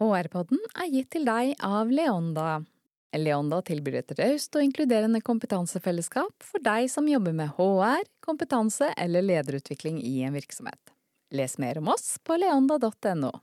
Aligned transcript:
HR-podden 0.00 0.60
er 0.80 0.88
gitt 0.88 1.10
til 1.12 1.26
deg 1.28 1.58
av 1.60 1.90
Leonda. 1.92 2.62
Leonda 3.20 3.58
tilbyr 3.66 3.98
et 3.98 4.14
raust 4.16 4.54
og 4.56 4.64
inkluderende 4.64 5.20
kompetansefellesskap 5.20 6.46
for 6.46 6.62
deg 6.64 6.88
som 6.88 7.10
jobber 7.10 7.34
med 7.36 7.52
HR, 7.58 8.06
kompetanse 8.24 8.88
eller 8.96 9.26
lederutvikling 9.26 10.00
i 10.00 10.22
en 10.24 10.38
virksomhet. 10.38 10.94
Les 11.36 11.58
mer 11.60 11.82
om 11.82 11.92
oss 11.92 12.16
på 12.24 12.38
leonda.no. 12.40 13.34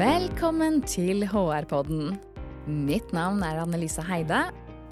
Velkommen 0.00 0.80
til 0.88 1.28
HR-podden. 1.28 2.16
Mitt 2.66 3.10
navn 3.12 3.42
er 3.42 3.60
Annelise 3.60 4.02
Heide. 4.06 4.46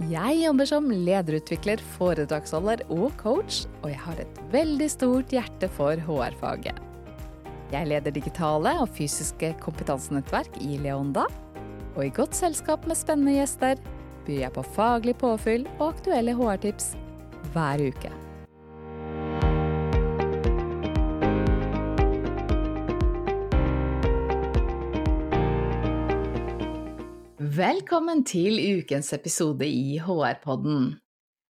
Jeg 0.08 0.38
jobber 0.40 0.64
som 0.64 0.86
lederutvikler, 0.88 1.80
foredragsholder 1.98 2.86
og 2.94 3.10
coach, 3.20 3.66
og 3.82 3.90
jeg 3.90 4.00
har 4.00 4.22
et 4.22 4.38
veldig 4.48 4.86
stort 4.88 5.34
hjerte 5.34 5.68
for 5.76 6.00
HR-faget. 6.06 6.78
Jeg 7.70 7.88
leder 7.90 8.14
digitale 8.16 8.72
og 8.80 8.88
fysiske 8.96 9.52
kompetansenettverk 9.60 10.56
i 10.64 10.78
Leonda, 10.80 11.26
og 11.92 12.00
i 12.06 12.14
godt 12.16 12.38
selskap 12.38 12.88
med 12.88 12.96
spennende 12.96 13.36
gjester 13.36 13.76
byr 14.24 14.46
jeg 14.46 14.56
på 14.56 14.64
faglig 14.72 15.18
påfyll 15.20 15.68
og 15.76 15.90
aktuelle 15.90 16.32
HR-tips 16.38 16.94
hver 17.52 17.84
uke. 17.92 18.19
Velkommen 27.60 28.22
til 28.24 28.54
ukens 28.78 29.10
episode 29.12 29.66
i 29.66 29.98
HR-podden. 30.00 30.94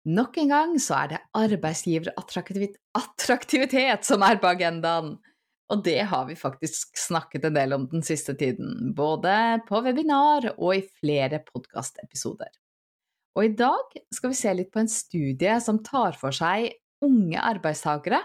Nok 0.09 0.37
en 0.41 0.49
gang 0.49 0.79
så 0.81 0.95
er 1.03 1.09
det 1.11 1.19
arbeidsgiverattraktivitet 1.37 4.07
som 4.07 4.23
er 4.25 4.39
på 4.41 4.47
agendaen. 4.49 5.21
Og 5.69 5.83
det 5.85 6.01
har 6.09 6.25
vi 6.25 6.33
faktisk 6.39 6.97
snakket 6.97 7.45
en 7.45 7.53
del 7.59 7.73
om 7.75 7.85
den 7.91 8.01
siste 8.07 8.33
tiden, 8.39 8.95
både 8.97 9.61
på 9.67 9.81
webinar 9.85 10.47
og 10.55 10.71
i 10.79 10.87
flere 10.87 11.39
podkastepisoder. 11.51 12.49
Og 13.37 13.45
i 13.45 13.53
dag 13.59 13.85
skal 14.15 14.29
vi 14.33 14.39
se 14.39 14.53
litt 14.55 14.71
på 14.73 14.81
en 14.81 14.89
studie 14.89 15.61
som 15.61 15.83
tar 15.85 16.17
for 16.17 16.33
seg 16.33 16.73
unge 17.05 17.37
arbeidstakere, 17.37 18.17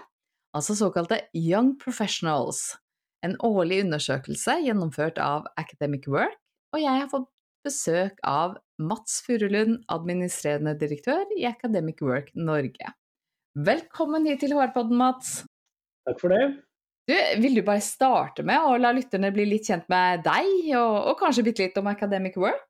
altså 0.56 0.72
såkalte 0.78 1.26
Young 1.36 1.76
Professionals, 1.84 2.80
en 3.26 3.36
årlig 3.44 3.84
undersøkelse 3.84 4.64
gjennomført 4.64 5.18
av 5.20 5.44
Academic 5.60 6.08
Work, 6.08 6.40
og 6.72 6.80
jeg 6.80 7.04
har 7.04 7.12
fått 7.12 7.28
besøk 7.64 8.20
av 8.28 8.58
Mats 8.82 9.20
Furulund, 9.24 9.80
administrerende 9.92 10.74
direktør 10.78 11.24
i 11.38 11.46
Academic 11.48 12.02
Work 12.04 12.30
Norge. 12.36 12.92
Velkommen 13.54 14.26
hit 14.28 14.42
til 14.42 14.54
HR-podden, 14.56 14.98
Mats. 14.98 15.40
Takk 16.08 16.20
for 16.20 16.34
det. 16.34 16.42
Du, 17.08 17.14
vil 17.42 17.58
du 17.58 17.62
bare 17.64 17.84
starte 17.84 18.44
med 18.46 18.64
å 18.64 18.76
la 18.80 18.92
lytterne 18.96 19.32
bli 19.32 19.44
litt 19.48 19.68
kjent 19.68 19.88
med 19.92 20.24
deg, 20.24 20.50
og, 20.78 20.94
og 21.10 21.18
kanskje 21.20 21.44
bitte 21.46 21.66
litt 21.66 21.80
om 21.80 21.90
Academic 21.90 22.38
Work? 22.40 22.64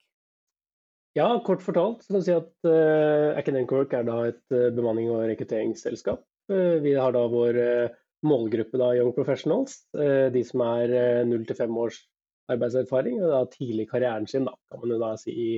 Ja, 1.14 1.29
kort 1.47 1.62
fortalt 1.62 2.03
så 2.03 2.11
kan 2.11 2.19
jeg 2.19 2.27
si 2.27 2.34
at 2.34 2.67
uh, 2.67 3.36
Academic 3.39 3.70
Work 3.70 3.92
er 3.95 4.06
da 4.08 4.17
et 4.33 4.42
uh, 4.51 4.73
bemanning- 4.75 5.12
og 5.14 5.23
rekrutteringsselskap. 5.31 6.25
Uh, 6.51 6.83
vi 6.83 6.97
har 6.98 7.14
da 7.14 7.23
vår 7.31 7.61
målgruppe 8.27 8.81
da 8.81 8.95
Young 8.97 9.12
Professionals, 9.12 9.83
de 9.92 10.42
som 10.48 10.62
er 10.64 11.27
0 11.29 11.42
til 11.45 11.58
5 11.58 11.75
års 11.77 11.98
arbeidserfaring, 12.53 13.23
og 13.23 13.33
da 13.33 13.41
tidlig 13.53 13.87
i 13.87 13.91
karrieren 13.91 14.27
sin, 14.28 14.47
da, 14.48 14.55
kan 14.70 14.83
man 14.83 14.95
jo 14.95 15.00
da 15.00 15.14
si 15.20 15.34
i 15.34 15.50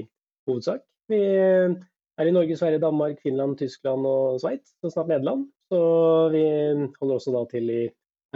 hovedsak. 0.46 0.84
Vi 1.10 1.18
er 1.18 2.28
i 2.28 2.34
Norge, 2.34 2.56
Sverige, 2.56 2.82
Danmark, 2.82 3.20
Finland, 3.22 3.58
Tyskland 3.58 4.06
og 4.08 4.40
Sveits, 4.40 4.74
og 4.82 4.92
snart 4.92 5.10
Nederland. 5.10 5.46
Så 5.72 5.80
vi 6.32 6.44
holder 7.00 7.14
også 7.18 7.34
da 7.34 7.42
til 7.50 7.70
i 7.70 7.82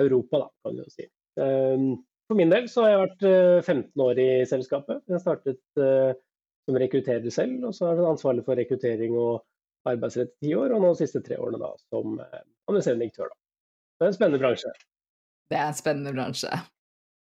Europa, 0.00 0.42
da, 0.42 0.48
kan 0.62 0.74
man 0.74 0.82
jo 0.82 0.90
si. 0.90 1.06
Ehm, 1.40 1.92
for 2.30 2.38
min 2.38 2.50
del 2.52 2.66
så 2.70 2.84
har 2.84 2.92
jeg 2.92 3.04
vært 3.04 3.22
15 3.66 3.78
eh, 3.84 4.02
år 4.06 4.22
i 4.22 4.30
selskapet. 4.46 5.02
Jeg 5.10 5.22
startet 5.22 5.62
uh, 5.82 6.10
som 6.66 6.78
rekrutterer 6.78 7.34
selv, 7.34 7.64
og 7.66 7.74
så 7.74 7.88
er 7.88 7.98
jeg 7.98 8.10
ansvarlig 8.10 8.44
for 8.46 8.58
rekruttering 8.58 9.16
og 9.18 9.40
arbeidsrett 9.90 10.30
i 10.36 10.46
ti 10.46 10.52
år, 10.54 10.74
og 10.76 10.84
nå 10.84 10.92
de 10.92 11.00
siste 11.00 11.22
tre 11.26 11.40
årene 11.42 11.62
da 11.62 11.72
som 11.88 12.18
uh, 12.20 12.42
administrerende 12.70 13.06
direktør. 13.06 13.32
Det 13.98 14.06
er 14.06 14.12
en 14.12 14.18
spennende 14.18 14.42
bransje. 14.42 14.74
Det 15.50 15.58
er 15.58 15.72
en 15.72 15.80
spennende 15.80 16.14
bransje. 16.14 16.60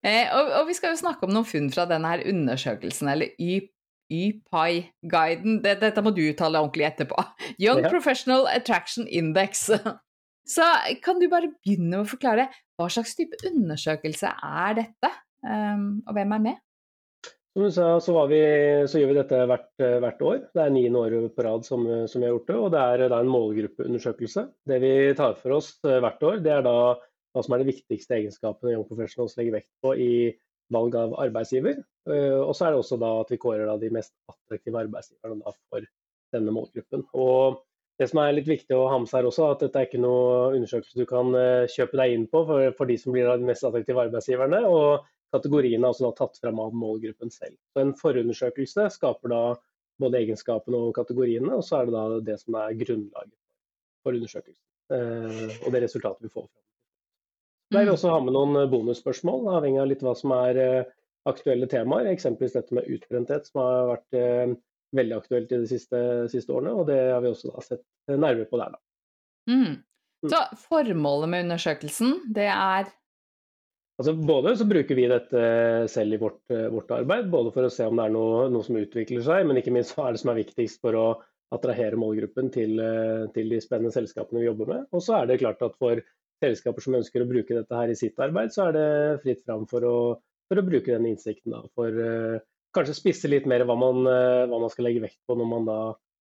Eh, 0.06 0.31
og, 0.31 0.53
og, 0.60 0.69
vi 0.69 0.76
skal 0.78 0.92
jo 0.94 1.00
snakke 1.00 1.26
om 1.26 1.32
noen 1.34 1.48
funn 1.48 1.70
fra 1.75 1.82
denne 1.91 2.09
her 2.12 2.20
undersøkelsen, 2.31 3.09
eller 3.10 3.32
YPI-guiden. 3.42 5.56
Dette 5.64 6.04
må 6.04 6.10
du 6.14 6.22
uttale 6.28 6.60
ordentlig 6.62 6.86
etterpå. 6.91 7.16
Young 7.64 7.82
ja. 7.84 7.91
Professional 7.91 8.42
Attraction 8.53 9.04
Index. 9.08 9.53
Så 10.54 10.64
kan 11.04 11.16
du 11.20 11.26
bare 11.28 11.53
begynne 11.58 11.91
med 11.91 12.00
å 12.06 12.08
forklare 12.08 12.48
hva 12.78 12.87
slags 12.92 13.14
type 13.19 13.37
undersøkelse 13.44 14.28
er 14.32 14.75
dette, 14.78 15.10
um, 15.44 16.00
og 16.06 16.12
hvem 16.16 16.32
er 16.38 16.42
med? 16.47 16.56
Som 17.53 17.62
du 17.66 17.70
sa, 17.75 17.87
så, 17.98 18.26
vi, 18.31 18.41
så 18.87 18.98
gjør 19.00 19.10
vi 19.10 19.19
dette 19.19 19.47
hvert, 19.50 19.72
hvert, 20.04 20.20
år. 20.22 20.38
Det 20.54 20.62
er 20.62 20.70
niende 20.70 21.00
året 21.03 21.34
på 21.34 21.42
rad 21.42 21.66
som, 21.66 21.81
som, 22.06 22.20
vi 22.20 22.26
har 22.28 22.34
gjort 22.37 22.50
det. 22.50 22.56
Og 22.56 22.70
det 22.70 22.81
er, 22.81 22.97
det 23.03 23.08
er 23.08 23.25
en 23.25 23.32
målgruppeundersøkelse. 23.32 24.42
Det 24.70 24.78
vi 24.84 24.92
tar 25.19 25.34
for 25.41 25.50
oss 25.56 25.69
eh, 25.82 25.98
hvert 26.04 26.22
år, 26.28 26.37
det 26.44 26.53
er 26.54 26.62
da 26.62 26.76
hva 27.34 27.44
som 27.44 27.54
er 27.54 27.62
de 27.62 27.70
viktigste 27.70 28.16
egenskapene 28.16 28.74
Young 28.74 28.86
Professionals 28.88 29.36
legger 29.38 29.58
vekt 29.58 29.72
på 29.84 29.94
i 30.00 30.12
valg 30.74 30.96
av 30.98 31.14
arbeidsgiver. 31.20 31.80
Eh, 32.08 32.40
og 32.40 32.54
så 32.56 32.66
er 32.66 32.74
det 32.74 32.82
også 32.82 32.98
da 33.00 33.12
at 33.22 33.32
vi 33.32 33.40
kårer 33.40 33.70
de 33.80 33.92
mest 33.94 34.14
attraktive 34.30 34.84
arbeidsgiverne 34.84 35.56
for 35.70 35.88
denne 36.34 36.54
målgruppen. 36.54 37.04
Og 37.16 37.62
det 37.98 38.10
som 38.10 38.20
er 38.22 38.36
litt 38.36 38.48
viktig 38.48 38.76
å 38.76 38.88
ha 38.92 38.98
med 39.00 39.10
seg 39.10 39.20
her 39.20 39.30
også, 39.30 39.52
at 39.52 39.62
dette 39.64 39.80
er 39.80 39.88
ikke 39.88 40.02
noe 40.02 40.52
undersøkelse 40.54 40.98
du 40.98 41.08
kan 41.08 41.32
eh, 41.38 41.70
kjøpe 41.72 41.98
deg 42.00 42.14
inn 42.14 42.28
på 42.30 42.44
for, 42.48 42.68
for 42.78 42.90
de 42.90 42.98
som 43.00 43.14
blir 43.14 43.30
de 43.30 43.48
mest 43.48 43.66
attraktive 43.66 44.04
arbeidsgiverne. 44.06 44.62
Og 44.70 45.08
kategoriene 45.34 45.82
er 45.82 45.90
også 45.90 46.06
da 46.06 46.14
tatt 46.20 46.38
fram 46.42 46.62
av 46.62 46.76
målgruppen 46.76 47.32
selv. 47.34 47.58
Så 47.72 47.82
En 47.82 47.96
forundersøkelse 47.98 48.86
skaper 48.94 49.34
da 49.34 49.42
både 49.98 50.22
egenskapene 50.22 50.78
og 50.78 50.94
kategoriene, 50.94 51.50
og 51.56 51.64
så 51.66 51.80
er 51.80 51.88
det 51.88 51.96
da 51.96 52.22
det 52.30 52.38
som 52.38 52.56
er 52.60 52.76
grunnlaget 52.78 53.34
for 54.06 54.14
undersøkelsen. 54.14 54.64
Eh, 54.94 55.58
og 55.64 55.74
det 55.74 55.82
resultatet 55.84 56.28
vi 56.28 56.32
får 56.32 56.46
fram. 56.46 56.64
Der 57.72 57.84
vi 57.84 57.90
mm. 57.90 57.94
også 57.94 58.12
ha 58.12 58.20
med 58.24 58.34
noen 58.36 58.56
eh, 58.62 58.70
bonusspørsmål, 58.72 59.48
avhengig 59.58 59.82
av 59.82 59.90
litt 59.90 60.04
hva 60.04 60.14
som 60.16 60.32
er 60.38 60.60
eh, 60.62 60.92
aktuelle 61.28 61.68
temaer. 61.68 62.08
Eksempelvis 62.14 62.56
dette 62.56 62.76
med 62.76 62.88
utbrenthet, 62.88 63.48
som 63.50 63.60
har 63.60 63.90
vært 63.92 64.16
eh, 64.16 64.54
veldig 64.96 65.16
aktuelt 65.18 65.52
i 65.52 65.60
de 65.64 65.68
siste, 65.68 66.00
siste, 66.32 66.54
årene. 66.54 66.72
Og 66.72 66.88
det 66.88 66.98
har 67.12 67.20
vi 67.24 67.32
også 67.34 67.52
sett 67.66 67.84
nærmere 68.08 68.48
på 68.48 68.60
der, 68.60 68.76
da. 68.76 68.82
Mm. 69.52 69.66
mm. 70.24 70.30
Så 70.32 70.40
formålet 70.64 71.32
med 71.34 71.48
undersøkelsen, 71.48 72.22
det 72.34 72.48
er 72.52 72.94
Altså 73.98 74.12
Både 74.14 74.52
så 74.54 74.62
bruker 74.62 74.94
vi 74.94 75.08
dette 75.10 75.40
selv 75.90 76.14
i 76.14 76.18
vårt, 76.22 76.44
vårt, 76.70 76.92
arbeid, 76.94 77.24
både 77.32 77.50
for 77.50 77.66
å 77.66 77.70
se 77.74 77.82
om 77.82 77.98
det 77.98 78.04
er 78.06 78.12
noe, 78.14 78.44
noe, 78.46 78.62
som 78.62 78.76
utvikler 78.78 79.24
seg, 79.26 79.42
men 79.48 79.58
ikke 79.58 79.72
minst 79.74 79.96
hva 79.96 80.04
er 80.06 80.14
det 80.14 80.20
som 80.22 80.30
er 80.30 80.38
viktigst 80.38 80.78
for 80.84 80.94
å 80.94 81.06
attrahere 81.56 81.98
målgruppen 81.98 82.52
til, 82.54 82.78
til 83.34 83.50
de 83.50 83.58
spennende 83.58 83.90
selskapene 83.90 84.38
vi 84.38 84.46
jobber 84.46 84.70
med. 84.70 84.84
Og 84.94 85.02
så 85.02 85.16
er 85.18 85.26
det 85.26 85.40
klart 85.42 85.66
at 85.66 85.74
for 85.82 85.98
selskaper 86.43 86.84
som 86.84 86.97
ønsker 86.99 87.25
å 87.25 87.28
bruke 87.28 87.56
dette 87.56 87.81
her 87.81 87.93
i 87.93 87.99
sitt 87.99 88.19
arbeid, 88.22 88.53
så 88.54 88.69
er 88.69 88.76
det 88.76 88.88
fritt 89.25 89.44
fram 89.47 89.66
for 89.71 89.87
å, 89.87 89.97
for 90.49 90.60
å 90.60 90.66
bruke 90.66 90.94
den 90.94 91.09
innsikten. 91.10 91.54
Da, 91.54 91.62
for 91.78 91.94
uh, 91.94 92.38
kanskje 92.76 92.97
spisse 92.99 93.31
litt 93.31 93.49
mer 93.50 93.66
hva 93.69 93.76
man, 93.78 94.04
uh, 94.06 94.44
hva 94.47 94.60
man, 94.62 94.72
skal 94.72 94.88
legge 94.88 95.04
vekt 95.04 95.21
på 95.26 95.38
når 95.38 95.50
man 95.50 95.69
da 95.69 95.78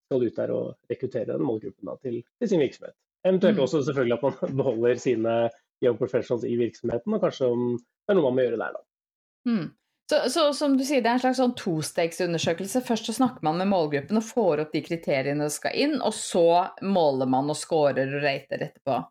skal 0.07 0.23
ut 0.23 0.39
der 0.39 0.53
og 0.55 0.91
rekruttere 0.91 1.33
den 1.33 1.47
målgruppen 1.47 1.89
da, 1.89 1.97
til, 2.03 2.21
til, 2.39 2.51
sin 2.51 2.63
virksomhet. 2.63 2.95
Eventuelt 3.27 3.57
mm. 3.57 3.63
også 3.65 3.83
selvfølgelig 3.87 4.17
at 4.17 4.27
man 4.27 4.57
beholder 4.61 5.01
sine 5.03 5.39
young 5.83 5.97
professionals 5.99 6.47
i 6.47 6.55
virksomheten, 6.59 7.13
og 7.13 7.25
kanskje 7.25 7.51
om 7.53 7.67
det 7.77 8.13
er 8.13 8.17
noe 8.17 8.29
man 8.29 8.37
må 8.37 8.47
gjøre 8.47 8.61
der, 8.61 8.77
da. 8.77 8.87
Mm. 9.47 9.67
Så, 10.07 10.29
så, 10.31 10.53
som 10.55 10.77
du 10.79 10.85
sier, 10.87 11.01
det 11.03 11.09
er 11.11 11.17
en 11.17 11.19
slags 11.19 11.39
sånn 11.41 11.55
tostegsundersøkelse. 11.59 12.79
Først 12.87 13.09
så 13.09 13.15
snakker 13.17 13.43
man 13.43 13.57
med 13.59 13.67
målgruppen 13.73 14.19
og 14.21 14.23
får 14.23 14.61
opp 14.63 14.71
de 14.71 14.81
kriteriene 14.85 15.49
som 15.49 15.57
skal 15.57 15.75
inn, 15.75 15.97
og 15.99 16.15
så 16.15 16.47
måler 16.87 17.27
man 17.27 17.51
og 17.51 17.59
scorer 17.59 18.07
og 18.07 18.23
rater 18.23 18.63
etterpå. 18.69 19.01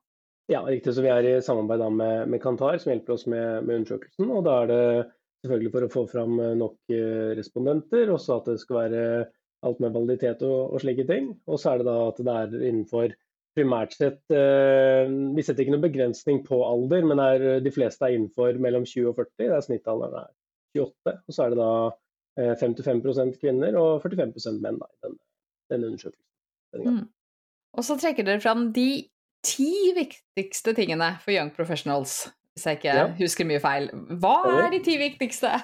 Ja, 0.51 0.63
riktig. 0.63 0.95
Så 0.95 1.03
vi 1.03 1.11
er 1.11 1.27
i 1.27 1.37
samarbeid 1.43 1.83
med, 1.93 2.29
med, 2.31 2.43
Kantar, 2.43 2.79
som 2.79 2.93
hjelper 2.93 3.17
oss 3.17 3.27
med, 3.27 3.65
med, 3.67 3.81
undersøkelsen. 3.81 4.31
Og 4.31 4.45
da 4.47 4.61
er 4.63 4.71
det 4.71 4.83
selvfølgelig 5.43 5.73
for 5.75 5.87
å 5.87 5.93
få 5.93 6.05
fram 6.11 6.39
eh, 6.39 6.55
nok 6.59 6.95
eh, 6.95 7.33
respondenter, 7.39 8.13
også 8.15 8.39
at 8.39 8.51
det 8.53 8.61
skal 8.63 8.81
være 8.85 9.03
alt 9.67 9.81
med 9.83 9.95
validitet 9.97 10.45
og, 10.47 10.75
og 10.77 10.83
slike 10.85 11.07
ting. 11.09 11.33
Og 11.51 11.59
så 11.59 11.73
er 11.73 11.83
det 11.83 11.89
da 11.89 11.97
at 12.07 12.21
det 12.23 12.37
er 12.43 12.55
innenfor 12.61 13.17
primært 13.57 13.97
sett 13.97 14.21
eh, 14.37 15.09
Vi 15.09 15.43
setter 15.43 15.65
ikke 15.65 15.75
noen 15.75 15.87
begrensning 15.87 16.43
på 16.47 16.61
alder, 16.67 17.07
men 17.09 17.23
er, 17.23 17.47
de 17.65 17.73
fleste 17.75 18.07
er 18.07 18.15
innenfor 18.15 18.61
mellom 18.63 18.87
20 18.87 19.11
og 19.11 19.19
40. 19.19 19.35
Det 19.41 19.51
er 19.51 19.67
Snittalderen 19.67 20.19
er 20.23 20.33
28. 20.77 21.17
Og 21.27 21.37
så 21.37 21.47
er 21.47 21.55
det 21.55 21.61
da 21.63 21.73
eh, 22.39 22.55
55% 22.63 23.43
kvinner 23.43 23.83
og 23.83 24.07
45 24.07 24.63
menn 24.63 24.79
da, 24.79 24.91
i 24.93 25.07
denne, 25.09 25.21
denne 25.75 25.91
undersøkelsen. 25.91 26.87
Mm. 26.87 27.05
Og 27.77 27.85
så 27.85 27.99
trekker 28.01 28.27
dere 28.29 28.45
fram 28.45 28.71
de 28.77 28.89
ti 29.47 29.73
viktigste 29.97 30.75
tingene 30.77 31.15
for 31.23 31.35
young 31.35 31.53
professionals, 31.55 32.25
hvis 32.55 32.67
jeg 32.67 32.81
ikke 32.81 32.97
ja. 32.99 33.11
husker 33.21 33.49
mye 33.49 33.63
feil. 33.63 33.91
Hva 34.23 34.39
er 34.67 34.73
de 34.75 34.83
ti 34.85 34.99
viktigste? 35.01 35.55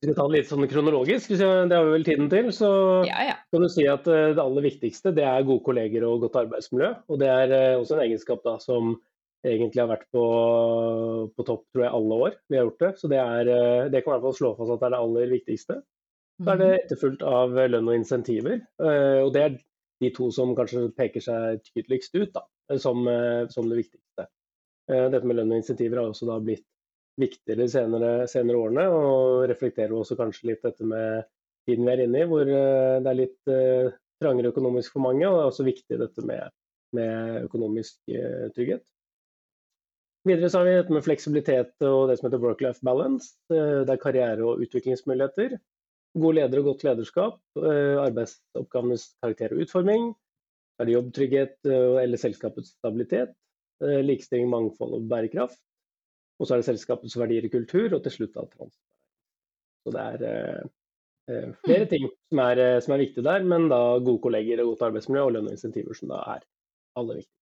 vi 0.00 0.08
skal 0.08 0.16
ta 0.16 0.24
det 0.30 0.38
litt 0.38 0.48
sånn 0.48 0.68
kronologisk, 0.68 1.32
det 1.36 1.76
har 1.76 1.84
vi 1.84 1.92
vel 1.92 2.06
tiden 2.06 2.28
til. 2.32 2.48
Så 2.56 2.68
ja, 3.04 3.20
ja. 3.28 3.36
kan 3.52 3.64
du 3.64 3.68
si 3.68 3.84
at 3.84 4.06
det 4.08 4.40
aller 4.40 4.64
viktigste 4.64 5.12
det 5.12 5.26
er 5.28 5.44
gode 5.44 5.64
kolleger 5.66 6.06
og 6.08 6.22
godt 6.24 6.38
arbeidsmiljø. 6.46 6.88
Og 7.12 7.20
det 7.20 7.28
er 7.28 7.52
også 7.76 7.98
en 7.98 8.04
egenskap 8.06 8.40
da 8.46 8.56
som 8.62 8.94
egentlig 9.44 9.82
har 9.82 9.90
vært 9.92 10.06
på, 10.12 10.24
på 11.36 11.46
topp 11.48 11.66
tror 11.68 11.84
jeg 11.84 11.92
alle 11.96 12.20
år 12.26 12.34
vi 12.48 12.56
har 12.56 12.64
gjort 12.68 12.86
det. 12.86 12.92
Så 12.96 13.12
det, 13.12 13.20
er, 13.20 13.52
det 13.92 14.00
kan 14.00 14.14
i 14.14 14.14
hvert 14.14 14.26
fall 14.30 14.38
slå 14.40 14.54
fast 14.56 14.72
at 14.72 14.80
det 14.80 14.88
er 14.88 14.94
det 14.96 15.02
aller 15.04 15.34
viktigste. 15.36 15.80
Så 16.40 16.48
er 16.48 16.62
det 16.62 16.70
mhm. 16.70 16.78
etterfulgt 16.80 17.26
av 17.28 17.60
lønn 17.74 17.92
og 17.92 17.98
insentiver. 18.00 18.62
Og 18.80 19.34
det 19.36 19.44
er 19.44 19.60
de 20.00 20.10
to 20.16 20.30
som 20.34 20.54
kanskje 20.56 20.88
peker 20.96 21.24
seg 21.24 21.62
tydeligst 21.66 22.14
ut 22.16 22.32
da, 22.34 22.44
som, 22.80 23.04
som 23.52 23.68
det 23.68 23.82
viktigste. 23.82 24.26
Dette 24.90 25.26
med 25.28 25.36
lønn 25.36 25.52
og 25.52 25.60
insentiver 25.60 26.00
har 26.00 26.10
også 26.10 26.28
da 26.28 26.38
blitt 26.42 26.64
viktigere 27.20 27.66
de 27.66 27.68
senere, 27.70 28.12
senere, 28.30 28.58
årene, 28.58 28.86
og 28.90 29.44
reflekterer 29.50 29.92
også 29.94 30.16
kanskje 30.18 30.50
litt 30.50 30.64
dette 30.64 30.86
med 30.88 31.26
tiden 31.68 31.84
vi 31.84 31.92
er 31.92 32.04
inne 32.06 32.22
i, 32.22 32.28
hvor 32.30 32.48
eh, 32.48 32.96
det 33.04 33.10
er 33.10 33.18
litt 33.18 33.52
trangere 34.22 34.54
økonomisk 34.54 34.96
for 34.96 35.04
mange. 35.04 35.26
og 35.28 35.36
Det 35.36 35.42
er 35.42 35.52
også 35.52 35.68
viktig 35.68 36.00
dette 36.00 36.24
med, 36.28 36.56
med 36.96 37.44
økonomisk 37.50 38.00
trygghet. 38.56 38.86
Videre 40.28 40.50
så 40.52 40.60
har 40.60 40.68
vi 40.68 40.72
dette 40.76 40.92
med 40.92 41.04
fleksibilitet 41.04 41.86
og 41.88 42.10
det 42.10 42.18
som 42.18 42.26
heter 42.28 42.42
work-life 42.42 42.84
balance. 42.84 43.32
Det 43.48 43.88
er 43.88 44.00
karriere- 44.02 44.44
og 44.44 44.60
utviklingsmuligheter. 44.66 45.56
God 46.18 46.34
leder 46.34 46.58
og 46.58 46.72
godt 46.72 46.84
lederskap. 46.88 47.36
Arbeidsoppgavenes 47.60 49.04
karakter 49.22 49.54
og 49.54 49.64
utforming. 49.64 50.08
Er 50.80 50.88
det 50.88 50.96
jobbtrygghet 50.96 51.68
eller 51.70 52.18
selskapets 52.18 52.72
stabilitet. 52.74 53.36
Likestilling, 53.80 54.48
mangfold 54.50 54.96
og 54.96 55.06
bærekraft. 55.12 55.60
Og 56.40 56.48
så 56.48 56.56
er 56.56 56.62
det 56.62 56.70
selskapets 56.70 57.16
verdier 57.20 57.46
og 57.46 57.52
kultur, 57.52 57.96
og 57.96 58.04
til 58.04 58.14
slutt 58.14 58.36
da. 58.36 58.68
Så 59.84 59.92
det 59.94 60.04
er 60.04 60.22
eh, 60.28 60.68
eh 61.30 61.48
flere 61.64 61.86
mm. 61.86 61.90
ting 61.92 62.06
som 62.08 62.44
er, 62.46 62.62
eh, 62.64 62.80
som 62.84 62.94
er 62.94 63.02
viktige 63.04 63.26
der, 63.26 63.44
men 63.44 63.68
da 63.72 63.80
gode 63.98 64.22
kolleger 64.24 64.62
og 64.62 64.72
godt 64.72 64.86
arbeidsmiljø 64.88 65.26
og 65.26 65.34
lønn 65.36 65.50
og 65.50 65.56
insentiver 65.56 65.96
som 65.96 66.12
da 66.12 66.22
er 66.36 66.46
aller 67.00 67.20
viktigst. 67.20 67.36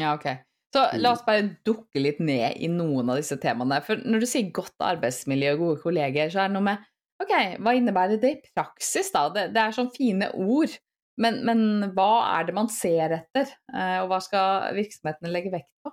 Ja, 0.00 0.14
ok. 0.14 0.30
Så 0.70 0.84
la 1.02 1.12
oss 1.12 1.24
bare 1.26 1.48
dukke 1.66 2.00
litt 2.00 2.20
ned 2.22 2.60
i 2.62 2.68
noen 2.70 3.10
av 3.10 3.18
disse 3.18 3.36
temaene. 3.42 3.80
For 3.82 4.00
når 4.06 4.22
du 4.22 4.28
sier 4.30 4.52
godt 4.54 4.86
arbeidsmiljø 4.86 5.56
og 5.56 5.64
gode 5.64 5.80
kolleger, 5.82 6.30
så 6.30 6.44
er 6.44 6.52
det 6.52 6.56
noe 6.56 6.68
med 6.68 6.84
Ok, 7.20 7.32
hva 7.60 7.74
innebærer 7.76 8.20
det 8.20 8.30
i 8.32 8.52
praksis, 8.56 9.10
da? 9.12 9.26
Det, 9.34 9.50
det 9.54 9.60
er 9.62 9.76
sånn 9.76 9.92
fine 9.92 10.30
ord. 10.40 10.72
Men, 11.20 11.42
men, 11.44 11.62
hva 11.96 12.12
er 12.38 12.46
det 12.48 12.54
man 12.56 12.70
ser 12.72 13.12
etter, 13.18 13.50
eh, 13.74 13.98
og 14.00 14.08
hva 14.08 14.20
skal 14.24 14.70
virksomhetene 14.78 15.32
legge 15.32 15.52
vekt 15.52 15.72
på? 15.84 15.92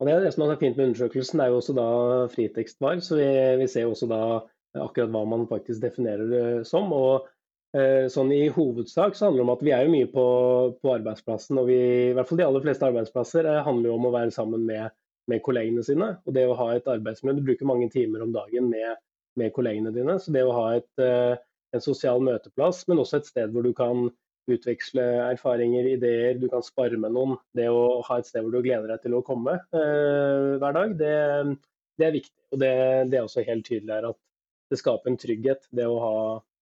Og 0.00 0.08
Det 0.08 0.14
det 0.24 0.30
som 0.32 0.46
er 0.46 0.60
fint 0.60 0.78
med 0.78 0.90
undersøkelsen, 0.90 1.42
er 1.42 1.50
jo 1.50 1.58
også 1.58 1.74
da 1.76 1.88
fritekstvar. 2.32 3.02
Så 3.04 3.18
vi, 3.18 3.26
vi, 3.60 3.66
ser 3.68 3.90
også 3.90 4.08
da 4.08 4.22
akkurat 4.80 5.12
hva 5.12 5.26
man 5.28 5.48
faktisk 5.50 5.82
definerer 5.82 6.30
det 6.30 6.44
som. 6.68 6.88
og 6.94 7.26
eh, 7.76 8.06
sånn 8.12 8.32
I 8.32 8.46
hovedsak 8.54 9.18
så 9.18 9.26
handler 9.26 9.42
det 9.42 9.48
om 9.48 9.54
at 9.56 9.66
vi 9.66 9.74
er 9.76 9.84
jo 9.84 9.92
mye 9.96 10.08
på, 10.14 10.24
på 10.80 10.94
arbeidsplassen. 10.94 11.58
og 11.60 11.68
vi, 11.68 11.80
i 12.08 12.16
hvert 12.16 12.30
fall 12.30 12.40
De 12.40 12.46
aller 12.46 12.64
fleste 12.64 12.88
arbeidsplasser 12.88 13.50
eh, 13.50 13.62
handler 13.66 13.90
jo 13.90 13.98
om 13.98 14.08
å 14.08 14.14
være 14.14 14.32
sammen 14.36 14.64
med, 14.70 14.94
med, 15.28 15.42
kollegene 15.44 15.84
sine. 15.84 16.14
og 16.24 16.38
det 16.38 16.46
å 16.48 16.56
ha 16.62 16.72
et 16.76 16.88
arbeidsmiljø, 16.88 17.36
Du 17.36 17.50
bruker 17.50 17.68
mange 17.68 17.90
timer 17.92 18.24
om 18.24 18.32
dagen 18.32 18.70
med, 18.72 19.04
med 19.40 19.54
kollegene 19.56 19.92
dine. 19.94 20.18
så 20.20 20.32
det 20.34 20.44
å 20.46 20.56
ha 20.56 20.66
et, 20.78 20.90
eh, 21.02 21.36
en 21.74 21.84
sosial 21.84 22.22
møteplass, 22.24 22.84
men 22.88 23.00
også 23.02 23.20
et 23.20 23.30
sted 23.30 23.54
hvor 23.54 23.66
du 23.66 23.72
kan 23.76 24.08
utveksle 24.50 25.02
erfaringer, 25.28 25.86
ideer, 25.86 26.38
du 26.40 26.48
kan 26.50 26.64
spare 26.64 26.98
med 26.98 27.14
noen. 27.14 27.36
Det 27.56 27.68
å 27.70 28.00
ha 28.06 28.18
et 28.18 28.28
sted 28.28 28.44
hvor 28.44 28.54
du 28.54 28.62
gleder 28.64 28.90
deg 28.90 29.04
til 29.04 29.16
å 29.18 29.24
komme 29.26 29.58
eh, 29.58 30.56
hver 30.60 30.76
dag, 30.76 30.96
det, 30.98 31.14
det, 32.00 32.06
er 32.08 32.16
viktig. 32.16 32.36
Og 32.50 32.62
det, 32.62 32.72
det, 33.12 33.18
er 33.18 33.26
også 33.26 33.46
helt 33.46 33.68
tydelig 33.68 33.94
her 33.94 34.08
at 34.10 34.18
det 34.70 34.78
skaper 34.80 35.10
en 35.10 35.20
trygghet, 35.20 35.68
det 35.74 35.86
å 35.86 35.98
ha, 36.02 36.16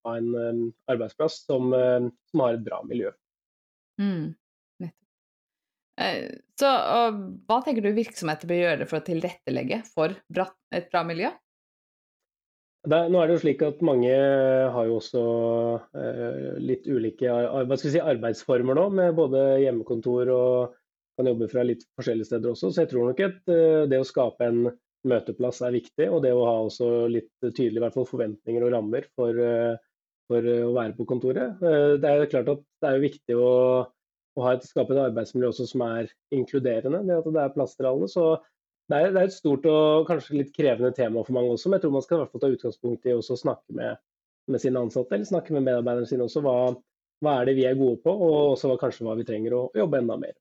ha 0.08 0.12
en 0.16 0.28
um, 0.32 0.60
arbeidsplass 0.88 1.42
som, 1.44 1.72
um, 1.72 2.10
som, 2.30 2.44
har 2.44 2.56
et 2.56 2.64
bra 2.64 2.80
miljø. 2.88 3.12
Mm. 4.00 4.36
Så 5.98 6.68
hva 6.70 7.56
tenker 7.66 7.82
du 7.82 7.90
virksomheter 7.96 8.48
bør 8.48 8.60
gjøre 8.60 8.86
for 8.86 9.00
å 9.00 9.06
tilrettelegge 9.08 9.80
for 9.90 10.14
et 10.14 10.86
bra 10.92 11.02
miljø? 11.04 11.32
Det, 12.86 12.98
nå 13.10 13.18
er 13.18 13.26
det 13.26 13.34
jo 13.34 13.42
slik 13.42 13.62
at 13.66 13.80
mange 13.84 14.10
har 14.72 14.84
jo 14.86 14.98
også 15.00 15.22
eh, 15.98 16.58
litt 16.62 16.86
ulike 16.86 17.32
si, 17.80 17.98
arbeidsformer 17.98 18.78
nå, 18.78 18.84
med 18.94 19.16
både 19.18 19.42
hjemmekontor 19.64 20.30
og 20.30 20.76
kan 21.18 21.26
jobbe 21.26 21.48
fra 21.50 21.64
litt 21.66 21.82
forskjellige 21.98 22.30
steder 22.30 22.52
også. 22.52 22.70
Så 22.70 22.84
jeg 22.84 22.92
tror 22.92 23.10
nok 23.10 23.24
at 23.26 23.50
eh, 23.50 23.82
det 23.90 23.98
å 23.98 24.06
skape 24.06 24.46
en 24.46 24.68
møteplass 25.08 25.60
er 25.66 25.74
viktig, 25.74 26.08
og 26.10 26.22
det 26.24 26.32
å 26.34 26.46
ha 26.46 26.56
også 26.64 27.08
litt 27.10 27.30
tydelige 27.42 27.82
hvert 27.84 27.96
fall, 27.96 28.08
forventninger 28.08 28.64
og 28.66 28.74
rammer 28.74 29.06
for, 29.18 29.42
eh, 29.42 29.74
for, 30.30 30.50
å 30.68 30.74
være 30.76 30.94
på 30.98 31.06
kontoret. 31.10 31.58
Eh, 31.62 31.96
det 32.02 32.10
er 32.10 32.22
jo 32.22 32.30
klart 32.34 32.52
at 32.54 32.64
det 32.82 32.92
er 32.92 33.02
viktig 33.02 33.38
å, 33.38 33.50
å 34.38 34.46
et, 34.52 34.66
skape 34.70 34.94
et 34.94 35.02
arbeidsmiljø 35.08 35.50
også 35.50 35.68
som 35.72 35.84
er 35.88 36.12
inkluderende, 36.34 37.02
det 37.08 37.18
at 37.18 37.30
det 37.34 37.44
er 37.44 37.54
plass 37.56 37.74
til 37.78 37.90
alle. 37.90 38.10
Så 38.10 38.30
det 38.88 38.98
er, 38.98 39.10
det 39.12 39.20
er, 39.20 39.28
et 39.28 39.36
stort 39.36 39.66
og 39.68 40.06
kanskje 40.08 40.38
litt 40.38 40.52
krevende 40.56 40.90
tema 40.96 41.20
for 41.24 41.36
mange 41.36 41.52
også, 41.54 41.68
men 41.68 41.76
jeg 41.76 41.84
tror 41.84 41.96
man 41.98 42.04
skal 42.04 42.16
i 42.16 42.20
hvert 42.22 42.34
fall 42.34 42.44
ta 42.44 42.52
utgangspunkt 42.54 43.08
i 43.08 43.16
å 43.16 43.22
snakke 43.24 43.76
med, 43.76 44.00
med, 44.48 44.62
sine 44.62 44.80
ansatte, 44.80 45.12
eller 45.14 45.28
snakke 45.28 45.56
med 45.56 45.66
medarbeiderne 45.66 46.08
sine 46.08 46.24
også. 46.24 46.42
Hva, 46.44 46.54
hva, 47.24 47.34
er 47.34 47.50
det 47.50 47.58
vi 47.58 47.66
er 47.68 47.76
gode 47.76 48.00
på, 48.04 48.14
og 48.14 48.54
også 48.54 48.70
hva, 48.70 48.78
kanskje 48.80 49.04
hva 49.04 49.18
vi 49.18 49.26
trenger 49.28 49.58
å 49.58 49.66
jobbe 49.76 50.00
enda 50.00 50.16
mer 50.16 50.32
med. 50.32 50.40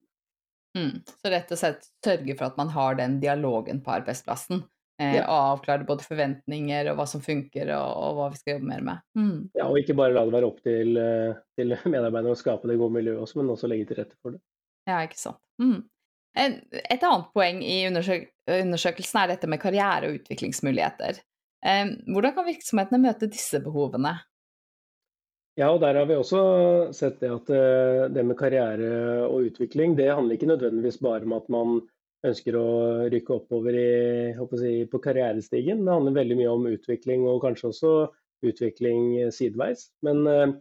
Mm. 0.78 0.96
Så 1.04 1.32
rett 1.32 1.52
og 1.52 1.60
slett 1.60 1.86
sørge 2.04 2.34
for 2.38 2.48
at 2.48 2.58
man 2.60 2.72
har 2.72 2.98
den 2.98 3.18
dialogen 3.20 3.80
på 3.84 3.94
arbeidsplassen. 3.98 4.64
Eh, 4.98 5.14
ja. 5.20 5.26
Og 5.28 5.58
avklare 5.58 5.86
både 5.86 6.06
forventninger 6.06 6.88
og 6.90 6.98
hva 6.98 7.06
som 7.06 7.22
funker, 7.22 7.70
og, 7.76 8.00
og 8.02 8.16
hva 8.18 8.30
vi 8.32 8.40
skal 8.40 8.56
jobbe 8.56 8.70
mer 8.72 8.88
med. 8.88 9.04
Mm. 9.18 9.36
Ja, 9.58 9.68
og 9.68 9.78
ikke 9.78 9.96
bare 9.98 10.16
la 10.16 10.24
det 10.26 10.34
være 10.34 10.48
opp 10.48 10.64
til, 10.64 10.96
eh, 10.98 11.38
til 11.58 11.76
medarbeiderne 11.92 12.34
å 12.34 12.40
skape 12.40 12.70
det 12.70 12.80
gode 12.80 12.96
miljøet 12.96 13.22
også, 13.22 13.42
men 13.42 13.52
også 13.54 13.70
legge 13.70 13.90
til 13.90 14.00
rette 14.00 14.18
for 14.22 14.34
det. 14.34 14.42
Ja, 14.88 15.02
ikke 15.04 15.20
sant. 15.20 15.40
Mm. 15.60 15.82
Et 16.38 17.02
annet 17.02 17.30
poeng 17.34 17.62
i 17.66 17.80
undersøk 17.88 18.28
undersøkelsen 18.48 19.18
er 19.20 19.32
dette 19.34 19.48
med 19.50 19.60
karriere- 19.60 20.08
og 20.08 20.20
utviklingsmuligheter. 20.20 21.18
Hvordan 21.60 22.34
kan 22.36 22.46
virksomhetene 22.46 23.00
møte 23.02 23.28
disse 23.28 23.58
behovene? 23.60 24.14
Ja, 25.58 25.72
og 25.74 25.80
Der 25.82 25.96
har 25.98 26.06
vi 26.06 26.14
også 26.14 26.40
sett 26.94 27.18
det 27.18 27.32
at 27.34 27.48
eh, 27.50 28.04
det 28.14 28.22
med 28.24 28.38
karriere 28.38 29.24
og 29.26 29.48
utvikling 29.48 29.96
det 29.98 30.12
handler 30.12 30.36
ikke 30.36 30.52
nødvendigvis 30.52 31.00
bare 31.02 31.26
om 31.26 31.34
at 31.34 31.48
man 31.50 31.80
ønsker 32.28 32.54
å 32.58 32.68
rykke 33.10 33.34
oppover 33.34 33.74
i, 33.78 33.88
si, 34.60 34.72
på 34.90 35.00
karrierestigen. 35.02 35.82
Det 35.82 35.96
handler 35.96 36.14
veldig 36.14 36.36
mye 36.38 36.54
om 36.54 36.68
utvikling, 36.70 37.26
og 37.26 37.42
kanskje 37.42 37.72
også 37.72 37.92
utvikling 38.46 39.32
sideveis. 39.34 39.88
Men 40.06 40.22
eh, 40.30 40.54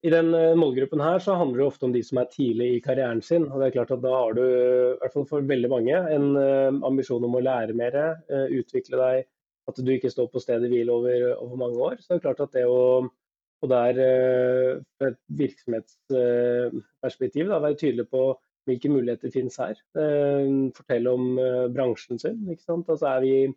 i 0.00 0.08
den 0.12 0.30
eh, 0.32 0.54
målgruppen 0.56 1.00
her 1.04 1.18
så 1.20 1.34
handler 1.36 1.60
det 1.60 1.66
ofte 1.66 1.84
om 1.84 1.92
de 1.92 2.00
som 2.04 2.18
er 2.22 2.28
tidlig 2.32 2.68
i 2.74 2.80
karrieren 2.84 3.20
sin. 3.24 3.44
og 3.50 3.60
det 3.60 3.66
er 3.68 3.74
klart 3.74 3.90
at 3.92 4.02
Da 4.02 4.10
har 4.14 4.32
du, 4.36 4.42
i 4.42 4.98
hvert 5.02 5.12
fall 5.12 5.26
for 5.28 5.40
veldig 5.44 5.68
mange, 5.68 5.96
en 6.16 6.36
uh, 6.36 6.86
ambisjon 6.88 7.24
om 7.26 7.34
å 7.36 7.40
lære 7.44 7.74
mer, 7.76 7.94
uh, 8.32 8.48
utvikle 8.48 8.96
deg. 9.00 9.26
At 9.68 9.76
du 9.76 9.92
ikke 9.92 10.10
står 10.10 10.28
på 10.32 10.40
stedet 10.40 10.70
hvil 10.72 10.90
over, 10.90 11.36
over, 11.36 11.56
mange 11.60 11.78
år. 11.84 11.96
Så 12.00 12.14
det 12.14 12.18
er 12.18 12.26
klart 12.28 12.40
at 12.46 12.52
det 12.56 12.66
å 12.68 13.08
og 13.60 13.68
der 13.68 13.92
fra 14.96 15.08
et 15.10 15.20
virksomhetsperspektiv 15.36 17.44
da, 17.50 17.58
være 17.60 17.76
tydelig 17.76 18.08
på 18.08 18.40
hvilke 18.64 18.88
muligheter 18.88 19.28
finnes 19.34 19.58
her. 19.60 19.76
fortelle 20.72 21.12
om 21.12 21.36
bransjen 21.68 22.16
sin. 22.22 22.40
Altså 22.48 22.80
er 23.10 23.20
vi, 23.20 23.52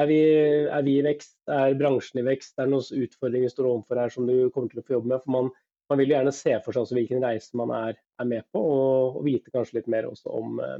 er 0.00 0.06
vi, 0.08 0.16
er 0.64 0.80
vi, 0.86 0.96
i 0.96 1.04
vekst? 1.04 1.36
Er 1.44 1.76
bransjen 1.76 2.22
i 2.22 2.24
vekst? 2.24 2.56
Er 2.56 2.64
det 2.64 2.72
noen 2.72 3.04
utfordringer 3.04 3.52
du 3.52 3.52
står 3.52 3.68
overfor 3.68 4.00
her 4.00 4.08
som 4.16 4.24
du 4.24 4.48
kommer 4.48 4.72
til 4.72 4.80
å 4.80 4.86
få 4.88 4.96
jobbe 4.96 5.12
med? 5.12 5.20
For 5.26 5.36
man 5.36 5.52
man 5.90 6.00
vil 6.00 6.14
gjerne 6.14 6.32
se 6.34 6.56
for 6.64 6.76
seg 6.76 6.96
hvilken 6.96 7.22
reise 7.24 7.56
man 7.58 7.72
er, 7.76 7.98
er 8.20 8.28
med 8.28 8.46
på, 8.54 8.60
og, 8.60 9.18
og, 9.18 9.22
vite 9.26 9.52
kanskje 9.54 9.80
litt 9.80 9.90
mer 9.92 10.08
også 10.08 10.32
om, 10.32 10.58
eh, 10.64 10.78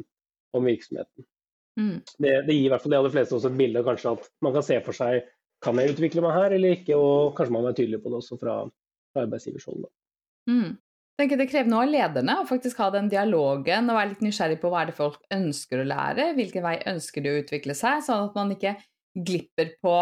om 0.57 0.69
virksomheten. 0.69 1.27
Mm. 1.81 1.97
Det, 2.07 2.33
det, 2.47 2.55
gir 2.55 2.69
i 2.69 2.71
hvert 2.73 2.85
fall 2.85 2.95
de 2.95 3.01
aller 3.01 3.13
fleste 3.13 3.35
også 3.37 3.51
et 3.51 3.59
bilde 3.59 3.83
kanskje 3.85 4.15
at 4.15 4.29
man 4.47 4.55
kan 4.55 4.65
se 4.65 4.79
for 4.87 4.97
seg 4.97 5.25
kan 5.65 5.81
jeg 5.81 5.95
utvikle 5.95 6.23
meg 6.23 6.37
her 6.37 6.55
eller 6.55 6.77
ikke, 6.77 6.97
og 6.97 7.35
kanskje 7.37 7.55
man 7.57 7.69
er 7.71 7.77
tydelig 7.77 8.01
på 8.05 8.13
det 8.13 8.19
også 8.21 8.39
fra, 8.41 8.57
fra 9.15 9.25
arbeidsgiversiden. 9.25 9.87
Mm. 10.51 10.75
Tenker 11.15 11.39
Det 11.39 11.47
krever 11.47 11.71
noe 11.71 11.85
av 11.87 11.93
lederne 11.93 12.35
å 12.41 12.47
faktisk 12.49 12.81
ha 12.83 12.89
den 12.91 13.09
dialogen 13.11 13.89
og 13.91 13.97
være 13.97 14.11
litt 14.13 14.25
nysgjerrig 14.25 14.59
på 14.61 14.71
hva 14.73 14.83
er 14.83 14.91
det 14.91 14.97
folk 14.99 15.21
ønsker 15.33 15.81
å 15.81 15.87
lære, 15.87 16.33
hvilken 16.37 16.65
vei 16.67 16.75
ønsker 16.91 17.23
de 17.25 17.31
å 17.31 17.39
utvikle 17.45 17.77
seg, 17.79 18.03
sånn 18.03 18.27
at 18.29 18.39
man 18.39 18.51
ikke 18.57 18.75
glipper 19.15 19.77
på 19.85 19.95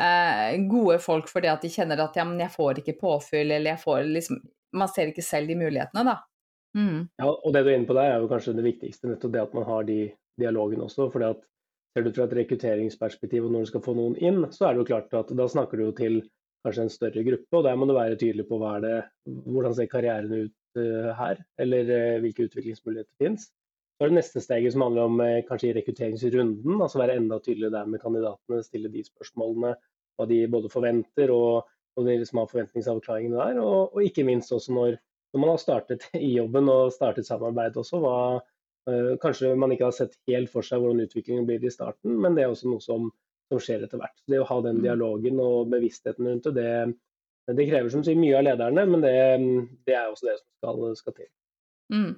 eh, 0.00 0.56
gode 0.70 0.98
folk 1.02 1.30
fordi 1.30 1.50
at 1.52 1.64
de 1.64 1.70
kjenner 1.72 2.00
at 2.04 2.16
ja, 2.18 2.26
men 2.28 2.40
jeg 2.40 2.54
får 2.54 2.82
ikke 2.82 2.98
påfyll, 3.00 3.50
eller 3.50 3.74
jeg 3.74 3.82
får 3.84 4.04
liksom 4.18 4.42
Man 4.72 4.88
ser 4.88 5.10
ikke 5.10 5.20
selv 5.20 5.50
de 5.50 5.54
mulighetene, 5.60 6.00
da. 6.08 6.14
Mm. 6.72 7.00
Ja, 7.20 7.26
og 7.28 7.50
det 7.52 7.60
du 7.60 7.66
er 7.68 7.74
inne 7.76 7.84
på 7.84 7.92
der, 7.92 8.14
er 8.14 8.22
jo 8.22 8.28
kanskje 8.30 8.54
det 8.56 8.64
viktigste, 8.64 9.10
nettopp 9.10 9.34
det 9.34 9.42
at 9.42 9.52
man 9.52 9.66
har 9.68 9.82
de 9.84 9.98
dialogene 10.40 10.86
også. 10.86 11.10
fordi 11.12 11.28
at 11.28 11.42
Ser 11.92 12.06
du 12.06 12.12
fra 12.16 12.24
et 12.24 12.36
rekrutteringsperspektiv 12.38 13.44
og 13.44 13.52
når 13.52 13.66
du 13.66 13.68
skal 13.68 13.82
få 13.84 13.92
noen 13.92 14.14
inn, 14.16 14.46
så 14.54 14.64
er 14.64 14.72
det 14.72 14.80
jo 14.80 14.88
klart 14.88 15.12
at 15.18 15.32
da 15.36 15.44
snakker 15.44 15.76
du 15.76 15.84
jo 15.84 15.94
til 15.98 16.14
kanskje 16.64 16.86
en 16.86 16.92
større 16.94 17.24
gruppe, 17.26 17.58
og 17.58 17.66
der 17.66 17.76
må 17.76 17.88
du 17.88 17.92
være 17.96 18.16
tydelig 18.16 18.46
på 18.48 18.60
det, 18.84 18.94
hvordan 19.28 19.74
ser 19.76 19.90
karrieren 19.92 20.32
ut 20.32 20.80
uh, 20.80 21.10
her, 21.18 21.42
eller 21.60 21.90
uh, 21.90 22.20
hvilke 22.22 22.46
utviklingsmuligheter 22.46 23.12
finnes. 23.20 23.50
Så 24.02 24.08
er 24.08 24.10
det 24.10 24.16
neste 24.16 24.40
steget 24.42 24.72
som 24.74 24.82
handler 24.82 25.06
om 25.06 25.20
eh, 25.22 25.44
kanskje 25.46 25.68
i 25.68 25.74
rekrutteringsrunden, 25.76 26.80
altså 26.82 26.98
være 26.98 27.14
enda 27.20 27.36
tydeligere 27.38 27.70
der 27.76 27.90
med 27.92 28.00
kandidatene, 28.02 28.64
stille 28.66 28.88
de 28.90 29.04
spørsmålene. 29.06 29.76
hva 30.18 30.24
de 30.26 30.38
både 30.50 30.70
forventer 30.72 31.30
og, 31.30 31.68
og 31.94 32.08
de 32.08 32.16
som 32.26 32.40
har 32.40 32.48
forventningsavklaringene 32.50 33.36
der. 33.38 33.60
Og, 33.62 33.94
og, 33.94 34.00
ikke 34.02 34.24
minst 34.26 34.50
også 34.52 34.74
når, 34.74 34.96
når, 35.30 35.40
man 35.44 35.52
har 35.52 35.60
startet 35.62 36.08
i 36.18 36.32
jobben 36.32 36.70
og 36.72 36.90
startet 36.96 37.28
samarbeid 37.28 37.78
også. 37.78 38.00
Hva, 38.02 38.16
øh, 38.90 39.12
kanskje 39.22 39.52
man 39.54 39.76
ikke 39.76 39.86
har 39.86 39.94
sett 40.00 40.18
helt 40.26 40.50
for 40.50 40.66
seg 40.66 40.82
hvordan 40.82 41.04
utviklingen 41.06 41.46
blir 41.46 41.62
i 41.62 41.70
starten, 41.70 42.18
men 42.26 42.34
det 42.34 42.42
er 42.42 42.50
også 42.50 42.72
noe 42.72 42.82
som, 42.82 43.06
som 43.54 43.62
skjer 43.62 43.86
etter 43.86 44.02
hvert. 44.02 44.18
Så 44.18 44.34
det 44.34 44.42
å 44.42 44.50
ha 44.50 44.58
den 44.66 44.82
mm. 44.82 44.84
dialogen 44.88 45.38
og 45.46 45.70
bevisstheten 45.76 46.26
rundt 46.26 46.50
det, 46.58 46.66
det, 47.46 47.54
det 47.54 47.70
krever 47.70 47.94
som 47.94 48.02
sier 48.02 48.18
mye 48.18 48.34
av 48.42 48.48
lederne, 48.50 48.88
men 48.96 49.06
det, 49.06 49.16
det 49.86 49.94
er 49.94 50.10
også 50.10 50.32
det 50.32 50.36
som 50.42 50.50
skal, 50.58 50.84
skal 51.04 51.18
til. 51.22 51.32
Mm. 51.94 52.12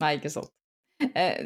Nei, 0.03 0.11
ikke 0.19 0.33
sant. 0.33 0.51
Eh, 0.95 1.39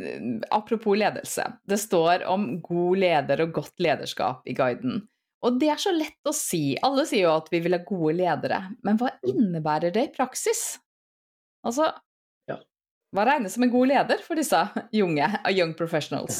apropos 0.53 0.93
ledelse. 0.97 1.43
Det 1.69 1.79
står 1.81 2.15
om 2.29 2.41
god 2.65 2.95
leder 3.01 3.37
og 3.45 3.53
godt 3.61 3.77
lederskap 3.81 4.37
i 4.49 4.53
guiden. 4.57 4.93
Og 5.45 5.51
det 5.61 5.69
er 5.71 5.79
så 5.79 5.91
lett 5.95 6.27
å 6.27 6.33
si. 6.35 6.77
Alle 6.83 7.05
sier 7.07 7.23
jo 7.29 7.37
at 7.37 7.47
vi 7.53 7.59
vil 7.63 7.75
ha 7.77 7.81
gode 7.85 8.13
ledere, 8.19 8.59
men 8.85 8.93
hva 8.99 9.09
mm. 9.15 9.21
innebærer 9.31 9.91
det 9.95 10.03
i 10.09 10.15
praksis? 10.17 10.61
Altså, 11.65 11.85
ja. 12.49 12.57
hva 13.15 13.23
regnes 13.27 13.53
som 13.55 13.63
en 13.65 13.73
god 13.73 13.87
leder 13.91 14.19
for 14.25 14.39
disse 14.39 14.59
junge, 14.95 15.27
young 15.53 15.73
professionals? 15.79 16.35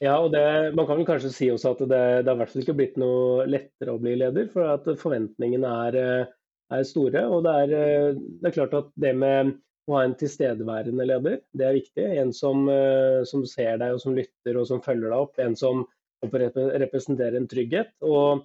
Ja, 0.00 0.18
og 0.20 0.28
det, 0.34 0.42
man 0.76 0.86
kan 0.88 0.98
vel 0.98 1.08
kanskje 1.08 1.32
si 1.32 1.48
også 1.52 1.72
at 1.72 1.80
det, 1.88 2.00
det 2.24 2.28
har 2.28 2.36
i 2.36 2.40
hvert 2.42 2.52
fall 2.52 2.64
ikke 2.64 2.76
blitt 2.76 2.98
noe 3.00 3.46
lettere 3.48 3.94
å 3.94 4.02
bli 4.02 4.12
leder, 4.20 4.50
for 4.52 4.68
at 4.74 4.88
forventningene 5.00 5.70
er, 5.86 5.96
eh, 6.00 6.34
er 6.76 6.86
store. 6.88 7.24
Og 7.32 7.46
det 7.46 7.54
er, 7.62 7.72
eh, 7.78 8.20
det 8.42 8.50
er, 8.50 8.56
klart 8.58 8.76
at 8.76 8.90
det 9.00 9.14
med 9.16 9.54
å 9.88 9.96
ha 9.96 10.04
en 10.04 10.16
tilstedeværende 10.20 11.06
leder, 11.08 11.40
det 11.56 11.66
er 11.66 11.78
viktig. 11.78 12.06
En 12.20 12.34
som, 12.36 12.68
eh, 12.68 13.22
som 13.28 13.46
ser 13.48 13.80
deg 13.80 13.96
og 13.96 14.04
som 14.04 14.16
lytter 14.18 14.60
og 14.60 14.68
som 14.68 14.84
følger 14.84 15.08
deg 15.08 15.18
opp. 15.18 15.40
En 15.40 15.56
som 15.56 15.86
representerer 16.20 17.38
en 17.38 17.48
trygghet. 17.48 17.94
Og 18.04 18.44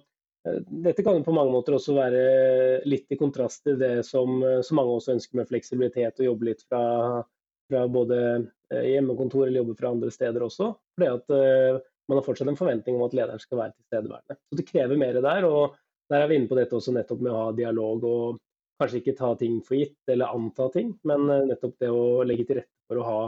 dette 0.72 1.04
kan 1.04 1.20
på 1.26 1.34
mange 1.34 1.52
måter 1.52 1.76
også 1.76 1.92
være 1.98 2.86
litt 2.88 3.12
i 3.12 3.18
kontrast 3.20 3.66
til 3.66 3.76
det 3.76 4.06
som, 4.06 4.38
som 4.64 4.78
mange 4.78 4.94
også 4.94 5.12
ønsker 5.18 5.36
med 5.36 5.50
fleksibilitet 5.50 6.22
og 6.22 6.28
jobbe 6.30 6.48
litt 6.48 6.62
fra, 6.64 6.80
fra 7.70 7.86
både 7.90 8.18
Eh, 8.70 8.82
hjemmekontor 8.82 9.46
eller 9.46 9.60
jobber 9.60 9.74
fra 9.74 9.88
andre 9.88 10.10
steder 10.10 10.42
også. 10.42 10.72
Fordi 10.96 11.10
at 11.12 11.30
uh, 11.30 11.82
man 12.10 12.18
har 12.18 12.24
fortsatt 12.26 12.50
en 12.50 12.58
forventning 12.58 12.96
om 12.98 13.04
at 13.06 13.14
lederen 13.14 13.42
skal 13.42 13.60
være 13.60 13.74
tilstedeværende. 13.76 14.38
Så 14.42 14.58
det 14.58 14.66
krever 14.66 14.98
mer 14.98 15.20
der. 15.20 15.46
og 15.46 15.76
Der 16.10 16.22
er 16.22 16.30
vi 16.30 16.38
inne 16.40 16.50
på 16.50 16.58
dette 16.58 16.74
også 16.74 16.94
nettopp 16.94 17.22
med 17.22 17.34
å 17.34 17.42
ha 17.44 17.52
dialog 17.54 18.06
og 18.06 18.40
kanskje 18.80 19.00
ikke 19.00 19.16
ta 19.18 19.32
ting 19.38 19.60
for 19.64 19.78
gitt 19.78 20.12
eller 20.12 20.34
anta 20.34 20.66
ting, 20.74 20.90
men 21.08 21.28
uh, 21.30 21.44
nettopp 21.46 21.76
det 21.82 21.92
å 21.94 22.24
legge 22.26 22.48
til 22.48 22.60
rette 22.60 22.90
for 22.90 23.00
å 23.00 23.06
ha 23.06 23.20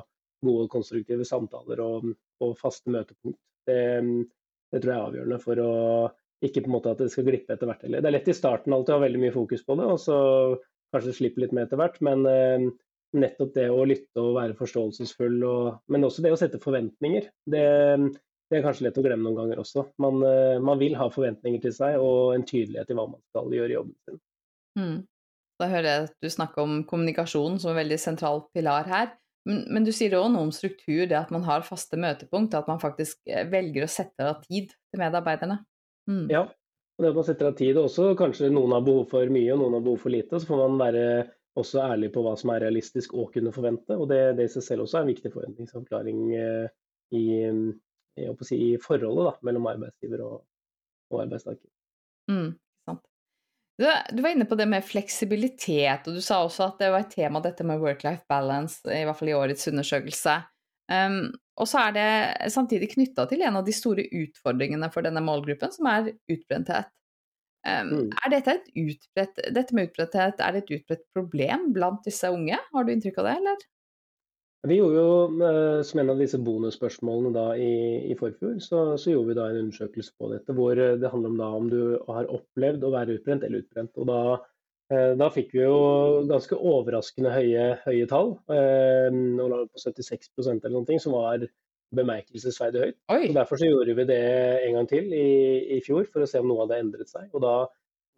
gode, 0.45 0.67
konstruktive 0.71 1.27
samtaler 1.27 1.81
og, 1.83 2.11
og 2.43 2.59
faste 2.59 2.91
møtepunkt. 2.95 3.39
Det, 3.69 3.79
det, 4.73 4.81
tror 4.81 4.91
jeg 4.91 4.99
er 4.99 5.07
avgjørende 5.07 5.39
for 5.43 5.63
å 5.63 5.73
ikke 6.45 6.63
på 6.63 6.71
en 6.71 6.75
måte 6.77 6.91
at 6.95 7.01
det 7.03 7.09
skal 7.11 7.27
glippe 7.27 7.55
etter 7.55 7.67
hvert. 7.67 7.87
Det 7.87 7.99
er 7.99 8.15
lett 8.15 8.31
i 8.31 8.37
starten 8.37 8.75
alltid 8.75 8.95
å 8.95 8.99
ha 8.99 9.07
veldig 9.07 9.23
mye 9.23 9.35
fokus 9.35 9.65
på 9.67 9.75
det, 9.79 9.87
og 9.91 9.99
så 10.03 10.19
kanskje 10.95 11.17
slippe 11.17 11.43
litt 11.43 11.55
med 11.55 11.67
etter 11.67 11.81
hvert. 11.81 11.99
Men 12.07 12.23
nettopp 13.17 13.53
det 13.57 13.69
å 13.73 13.85
lytte 13.89 14.23
og 14.23 14.37
være 14.37 14.57
forståelsesfull, 14.59 15.37
og, 15.49 15.69
men 15.93 16.07
også 16.09 16.25
det 16.25 16.33
å 16.35 16.41
sette 16.41 16.61
forventninger. 16.63 17.29
Det, 17.49 17.63
det, 18.13 18.59
er 18.59 18.65
kanskje 18.65 18.89
lett 18.89 18.99
å 19.01 19.05
glemme 19.05 19.25
noen 19.25 19.39
ganger 19.39 19.63
også. 19.63 19.87
Man, 20.05 20.21
eh, 20.27 20.57
man, 20.61 20.81
vil 20.81 20.97
ha 21.01 21.09
forventninger 21.13 21.63
til 21.65 21.75
seg 21.77 22.01
og 22.03 22.35
en 22.37 22.45
tydelighet 22.49 22.91
i 22.93 22.99
hva 22.99 23.07
man 23.15 23.23
skal 23.31 23.55
gjøre 23.55 23.73
i 23.73 23.79
jobben 23.79 23.97
sin. 24.05 24.21
Mm. 24.79 24.99
Da 25.59 25.71
hører 25.73 25.89
jeg 25.89 26.05
at 26.07 26.21
du 26.23 26.31
snakker 26.31 26.63
om 26.63 26.77
kommunikasjon 26.87 27.59
som 27.59 27.73
en 27.73 27.81
veldig 27.81 27.99
sentral 27.99 28.45
pilar 28.55 28.87
her. 28.91 29.17
Men, 29.49 29.65
men 29.73 29.87
du 29.87 29.91
sier 29.97 30.19
òg 30.19 30.29
noe 30.35 30.45
om 30.47 30.53
struktur, 30.55 31.07
det 31.09 31.17
at 31.17 31.33
man 31.35 31.47
har 31.47 31.65
faste 31.67 31.99
møtepunkt, 31.99 32.55
at 32.55 32.69
man 32.71 32.83
faktisk 32.83 33.23
eh, 33.31 33.47
velger 33.49 33.87
å 33.87 33.91
sette 33.91 34.33
av 34.35 34.45
tid 34.45 34.71
til 34.75 35.01
medarbeiderne. 35.01 35.63
Mm. 36.09 36.27
Ja, 36.33 36.45
og 36.99 37.05
det 37.05 37.13
at 37.13 37.19
man 37.19 37.27
setter 37.27 37.49
av 37.49 37.57
tid, 37.59 37.77
og 37.79 37.89
også 37.89 38.13
kanskje 38.19 38.51
noen 38.53 38.75
har 38.75 38.85
behov 38.85 39.05
for 39.13 39.33
mye 39.33 39.53
og 39.55 39.61
noen 39.63 39.79
har 39.79 39.85
behov 39.87 40.01
for 40.03 40.13
lite. 40.13 40.41
Så 40.41 40.51
får 40.51 40.63
man 40.65 40.81
være 40.81 41.05
også 41.59 41.83
ærlig 41.85 42.13
på 42.15 42.23
hva 42.25 42.35
som 42.39 42.53
er 42.55 42.63
realistisk 42.67 43.15
å 43.19 43.27
kunne 43.33 43.53
forvente. 43.55 43.97
og 43.97 44.09
Det, 44.11 44.21
det 44.39 44.49
i 44.49 44.53
seg 44.53 44.67
selv 44.67 44.87
også 44.87 45.01
er 45.01 45.07
en 45.07 45.13
viktig 45.13 45.33
forventningsavklaring 45.35 46.23
eh, 46.39 46.71
i, 47.19 47.25
i, 47.49 48.31
si, 48.47 48.61
i 48.71 48.71
forholdet 48.83 49.31
da, 49.31 49.35
mellom 49.49 49.69
arbeidsgiver 49.73 50.25
og, 50.27 50.41
og 51.13 51.25
arbeidstaker. 51.25 51.69
Mm, 52.29 52.53
du, 53.79 53.87
du, 54.11 54.23
var 54.23 54.31
inne 54.31 54.45
på 54.45 54.57
det 54.59 54.67
med 54.67 54.85
fleksibilitet, 54.85 56.09
og 56.11 56.17
du 56.19 56.23
sa 56.25 56.41
også 56.43 56.65
at 56.65 56.81
det 56.83 56.91
var 56.91 57.05
et 57.05 57.13
tema 57.15 57.39
dette 57.45 57.63
med 57.67 57.79
work-life 57.79 58.27
balance, 58.31 58.81
i 58.91 59.05
hvert 59.07 59.19
fall 59.21 59.31
i 59.31 59.37
årets 59.39 59.71
undersøkelse. 59.71 60.35
Um, 60.91 61.29
og 61.61 61.69
så 61.69 61.85
er 61.85 61.95
det 61.95 62.09
samtidig 62.51 62.91
knytta 62.97 63.29
til 63.31 63.45
en 63.47 63.61
av 63.61 63.67
de 63.67 63.75
store 63.77 64.09
utfordringene 64.19 64.89
for 64.91 65.07
denne 65.07 65.23
målgruppen, 65.23 65.71
som 65.75 65.87
er 65.93 66.11
utbrenthet. 66.11 66.91
Um, 67.67 68.07
er 68.23 68.31
dette, 68.33 68.55
et 68.55 68.69
utbredt, 68.79 69.41
dette 69.55 69.75
med 69.75 69.89
utbretthet 69.89 70.39
er 70.41 70.55
det 70.55 70.63
et 70.63 70.77
utbredt 70.79 71.03
problem 71.17 71.73
blant 71.75 72.05
disse 72.07 72.31
unge? 72.31 72.59
Har 72.73 72.87
du 72.87 72.93
inntrykk 72.95 73.19
av 73.23 73.29
det, 73.29 73.35
eller? 73.43 73.67
Vi 74.67 74.75
gjorde 74.75 74.99
jo, 74.99 75.43
eh, 75.47 75.83
Som 75.87 76.01
en 76.01 76.11
av 76.11 76.19
disse 76.19 76.39
bonusspørsmålene 76.43 77.31
da 77.35 77.47
i, 77.55 78.11
i 78.11 78.15
forfjor, 78.19 78.57
så, 78.63 78.83
så, 78.99 79.13
gjorde 79.13 79.31
vi 79.31 79.37
da 79.39 79.49
en 79.49 79.61
undersøkelse 79.65 80.15
på 80.19 80.31
dette. 80.33 80.55
Hvor 80.55 80.79
eh, 80.79 80.97
det 80.99 81.13
handler 81.13 81.31
om 81.31 81.39
da 81.39 81.51
om 81.61 81.69
du 81.71 81.83
har 82.09 82.31
opplevd 82.35 82.87
å 82.87 82.95
være 82.95 83.19
utbrent 83.19 83.47
eller 83.47 83.63
utbrent. 83.63 83.95
og 83.95 84.11
Da, 84.11 84.23
eh, 84.91 85.13
da 85.21 85.31
fikk 85.35 85.55
vi 85.55 85.63
jo 85.63 85.79
ganske 86.31 86.59
overraskende 86.59 87.35
høye, 87.37 87.69
høye 87.85 88.11
tall. 88.11 88.35
På 88.49 89.85
76% 89.85 90.67
eller 90.67 90.75
noe, 90.75 91.01
som 91.03 91.15
var 91.15 91.47
bemerkelsesverdig 91.97 92.83
høyt. 92.83 92.99
Og 93.15 93.35
Derfor 93.37 93.61
så 93.61 93.69
gjorde 93.69 93.95
vi 93.97 94.07
det 94.09 94.21
en 94.67 94.79
gang 94.79 94.89
til 94.91 95.13
i, 95.15 95.29
i, 95.77 95.81
fjor, 95.85 96.09
for 96.13 96.25
å 96.25 96.29
se 96.29 96.43
om 96.43 96.49
noe 96.51 96.67
hadde 96.67 96.81
endret 96.83 97.11
seg. 97.11 97.29
Og 97.33 97.43
da 97.45 97.55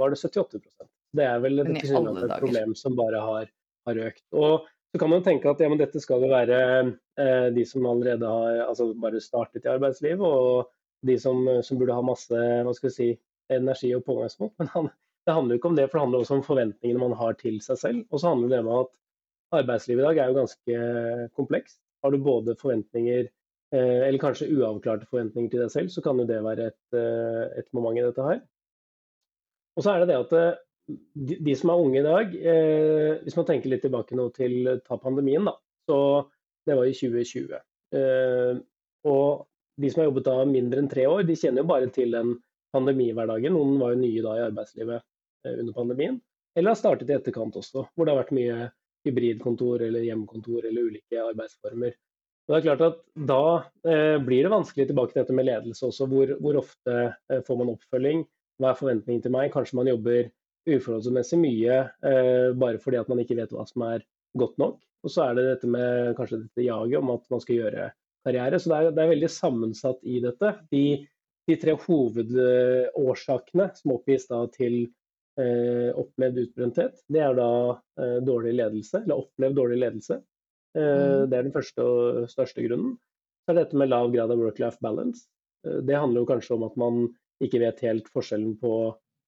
var 0.01 0.13
det 0.13 0.21
78% 0.21 0.89
Det 1.17 1.27
er 1.27 1.41
vel 1.43 1.63
et, 1.63 1.73
problem 2.41 2.75
som 2.79 2.99
bare 2.99 3.23
har, 3.23 3.49
har, 3.89 4.03
økt. 4.11 4.25
Og 4.35 4.67
så 4.91 5.01
kan 5.03 5.13
man 5.13 5.25
tenke 5.27 5.51
at 5.51 5.63
ja, 5.63 5.71
dette 5.79 6.03
skal 6.03 6.25
jo 6.25 6.31
være 6.33 6.61
eh, 6.83 7.49
de 7.55 7.67
som 7.69 7.87
allerede 7.87 8.27
har 8.27 8.65
altså 8.67 8.91
bare 8.99 9.23
startet 9.23 9.67
i 9.67 9.73
arbeidslivet, 9.73 10.25
og 10.25 10.71
de 11.07 11.17
som, 11.21 11.45
som, 11.65 11.79
burde 11.81 11.97
ha 11.97 12.05
masse 12.05 12.41
hva 12.67 12.73
skal 12.77 12.91
vi 12.91 12.97
si, 12.97 13.11
energi 13.51 13.93
og 13.97 14.05
pågangsmot. 14.07 14.53
Men 14.61 14.71
han, 14.75 14.89
det 15.27 15.35
handler 15.37 15.55
jo 15.55 15.61
ikke 15.61 15.71
om 15.71 15.79
det, 15.79 15.87
for 15.89 15.99
det 15.99 16.05
handler 16.07 16.25
også 16.25 16.39
om 16.39 16.47
forventningene 16.47 17.03
man 17.03 17.19
har 17.19 17.39
til 17.39 17.61
seg 17.65 17.79
selv. 17.79 18.03
Og 18.11 18.23
så 18.23 18.33
handler 18.33 18.53
det 18.53 18.61
om 18.65 18.73
at 18.81 18.93
arbeidslivet 19.61 20.03
i 20.03 20.07
dag 20.07 20.21
er 20.23 20.31
jo 20.31 20.39
ganske 20.39 20.83
komplekst. 21.39 21.81
Har 22.05 22.15
du 22.15 22.23
både 22.25 22.57
forventninger 22.59 23.29
eller 23.77 24.19
kanskje 24.19 24.49
uavklarte 24.51 25.07
forventninger 25.11 25.53
til 25.53 25.63
deg 25.63 25.71
selv, 25.71 25.93
så 25.95 26.03
kan 26.03 26.19
jo 26.19 26.27
det 26.27 26.41
være 26.43 26.71
et, 26.73 26.97
eh, 26.99 27.61
et 27.61 27.69
moment 27.77 27.99
i 28.01 28.03
dette 28.03 28.25
her. 28.27 28.41
Og 29.77 29.85
så 29.85 29.93
er 29.93 30.03
det 30.03 30.11
det 30.11 30.19
at 30.25 30.33
eh, 30.39 30.59
de 31.47 31.55
som 31.59 31.71
er 31.71 31.83
unge 31.85 32.01
i 32.01 32.07
dag, 32.07 32.35
eh, 32.35 33.21
hvis 33.25 33.37
man 33.39 33.47
tenker 33.49 33.71
litt 33.71 33.85
tilbake 33.87 34.17
nå 34.19 34.27
til 34.35 34.73
ta 34.87 34.99
pandemien, 34.99 35.47
da, 35.47 35.55
så 35.89 35.99
det 36.67 36.77
var 36.79 36.89
i 36.89 36.97
2020. 36.97 37.61
Eh, 38.01 38.59
og 39.11 39.47
de 39.81 39.91
som 39.91 40.03
har 40.03 40.11
jobbet 40.11 40.27
da 40.29 40.37
mindre 40.49 40.83
enn 40.83 40.91
tre 40.91 41.07
år, 41.09 41.25
de 41.29 41.39
kjenner 41.39 41.65
jo 41.65 41.71
bare 41.71 41.89
til 41.95 42.13
den 42.15 42.35
pandemihverdagen. 42.75 43.55
Noen 43.57 43.79
var 43.81 43.95
jo 43.95 44.03
nye 44.03 44.27
da 44.27 44.35
i 44.37 44.45
arbeidslivet 44.49 44.99
eh, 44.99 45.57
under 45.57 45.77
pandemien, 45.77 46.21
eller 46.59 46.75
har 46.75 46.81
startet 46.81 47.11
i 47.11 47.17
etterkant 47.17 47.57
også, 47.61 47.87
hvor 47.95 48.07
det 48.07 48.15
har 48.15 48.23
vært 48.25 48.37
mye 48.37 48.71
hybridkontor 49.07 49.87
eller 49.87 50.05
hjemmekontor 50.05 50.67
eller 50.69 50.91
ulike 50.91 51.23
arbeidsformer. 51.23 51.95
Og 52.51 52.57
det 52.57 52.59
er 52.59 52.67
klart 52.67 52.83
at 52.83 53.03
Da 53.31 53.43
eh, 53.87 54.19
blir 54.27 54.43
det 54.43 54.51
vanskelig 54.51 54.89
tilbake 54.89 55.15
til 55.15 55.23
dette 55.23 55.35
med 55.39 55.47
ledelse 55.47 55.87
også. 55.87 56.09
Hvor, 56.11 56.35
hvor 56.43 56.59
ofte 56.59 56.95
eh, 57.31 57.43
får 57.47 57.59
man 57.61 57.71
oppfølging? 57.77 58.25
Hva 58.59 58.73
er 58.73 58.81
forventningen 58.81 59.23
til 59.23 59.35
meg? 59.37 59.53
Kanskje 59.55 59.79
man 59.79 59.91
jobber 59.93 60.27
uforholdsmessig 60.67 61.39
mye 61.41 61.77
eh, 62.11 62.51
bare 62.59 62.81
fordi 62.83 62.99
at 62.99 63.09
man 63.09 63.23
ikke 63.23 63.39
vet 63.39 63.55
hva 63.55 63.63
som 63.71 63.87
er 63.87 64.03
godt 64.41 64.59
nok. 64.59 64.81
Og 65.07 65.15
så 65.15 65.29
er 65.29 65.39
det 65.39 65.47
dette 65.47 65.71
med 65.71 66.17
kanskje 66.19 66.43
dette 66.43 66.67
jaget 66.67 66.99
om 66.99 67.15
at 67.15 67.23
man 67.31 67.43
skal 67.45 67.61
gjøre 67.61 67.87
karriere. 68.27 68.59
Så 68.59 68.73
det 68.73 68.81
er, 68.81 68.91
det 68.97 69.05
er 69.05 69.13
veldig 69.15 69.31
sammensatt 69.33 70.03
i 70.03 70.19
dette. 70.25 70.53
De, 70.75 70.85
de 71.49 71.59
tre 71.63 71.77
hovedårsakene 71.87 73.71
som 73.79 73.95
oppgis 73.95 74.27
da 74.31 74.43
til 74.59 74.83
eh, 75.41 75.95
opplevd 75.95 76.43
utbrenthet, 76.49 76.99
det 77.07 77.23
er 77.25 77.39
da 77.39 77.53
eh, 78.03 78.19
dårlig 78.27 78.59
ledelse, 78.59 79.05
eller 79.05 79.23
opplevd 79.23 79.63
dårlig 79.63 79.81
ledelse. 79.87 80.21
Mm. 80.77 81.31
Det 81.31 81.35
er 81.37 81.47
den 81.47 81.55
første 81.55 81.83
og 81.83 82.29
største 82.31 82.63
grunnen. 82.63 82.93
Så 83.43 83.53
er 83.53 83.57
det 83.59 83.65
dette 83.65 83.79
med 83.81 83.91
lav 83.91 84.13
grad 84.13 84.31
av 84.31 84.39
work-life 84.39 84.79
balance. 84.85 85.25
Det 85.65 85.97
handler 85.99 86.23
jo 86.23 86.29
kanskje 86.29 86.55
om 86.55 86.67
at 86.69 86.77
man 86.79 87.01
ikke 87.43 87.63
vet 87.63 87.83
helt 87.85 88.11
forskjellen 88.13 88.55
på 88.61 88.75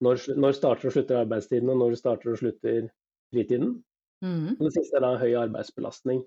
når, 0.02 0.22
når 0.38 0.56
starter 0.56 0.88
og 0.88 0.94
slutter 0.96 1.20
arbeidstiden, 1.22 1.70
og 1.72 1.80
når 1.80 1.98
starter 1.98 2.32
og 2.32 2.40
slutter 2.40 2.88
fritiden. 3.32 3.76
Mm. 4.22 4.54
Og 4.56 4.64
det 4.66 4.72
siste 4.76 4.98
er 4.98 5.04
da 5.04 5.12
høy 5.20 5.34
arbeidsbelastning, 5.38 6.22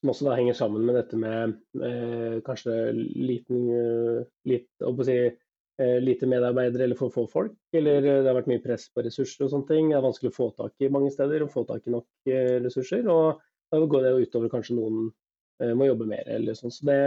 som 0.00 0.12
også 0.12 0.28
da 0.28 0.38
henger 0.38 0.56
sammen 0.56 0.84
med 0.86 0.98
dette 0.98 1.18
med 1.18 1.56
eh, 1.84 2.38
kanskje 2.46 2.76
liten, 2.94 3.68
eh, 3.74 4.20
litt, 4.48 4.68
si, 5.08 5.18
eh, 5.80 5.98
lite 6.04 6.28
medarbeidere 6.30 6.86
eller 6.86 6.98
for 6.98 7.14
få 7.14 7.26
folk. 7.30 7.56
Eller 7.74 8.02
eh, 8.02 8.20
det 8.22 8.30
har 8.30 8.38
vært 8.38 8.50
mye 8.52 8.64
press 8.64 8.88
på 8.92 9.04
ressurser 9.06 9.46
og 9.46 9.54
sånne 9.54 9.70
ting. 9.72 9.92
Det 9.92 9.98
er 9.98 10.06
vanskelig 10.06 10.32
å 10.32 10.38
få 10.38 10.50
tak 10.60 10.84
i 10.84 10.92
mange 10.92 11.12
steder, 11.14 11.44
og 11.44 11.52
få 11.54 11.64
tak 11.68 11.88
i 11.88 11.94
nok 11.96 12.32
eh, 12.32 12.58
ressurser. 12.64 13.08
Og 13.12 13.42
da 13.72 13.80
går 13.80 14.04
det 14.04 14.12
jo 14.12 14.26
utover 14.26 14.52
kanskje 14.52 14.76
noen 14.78 15.08
eh, 15.62 15.74
må 15.76 15.88
jobbe 15.88 16.08
mer 16.10 16.28
eller 16.32 16.56
sånn. 16.58 16.72
Så 16.74 16.86
det, 16.88 16.98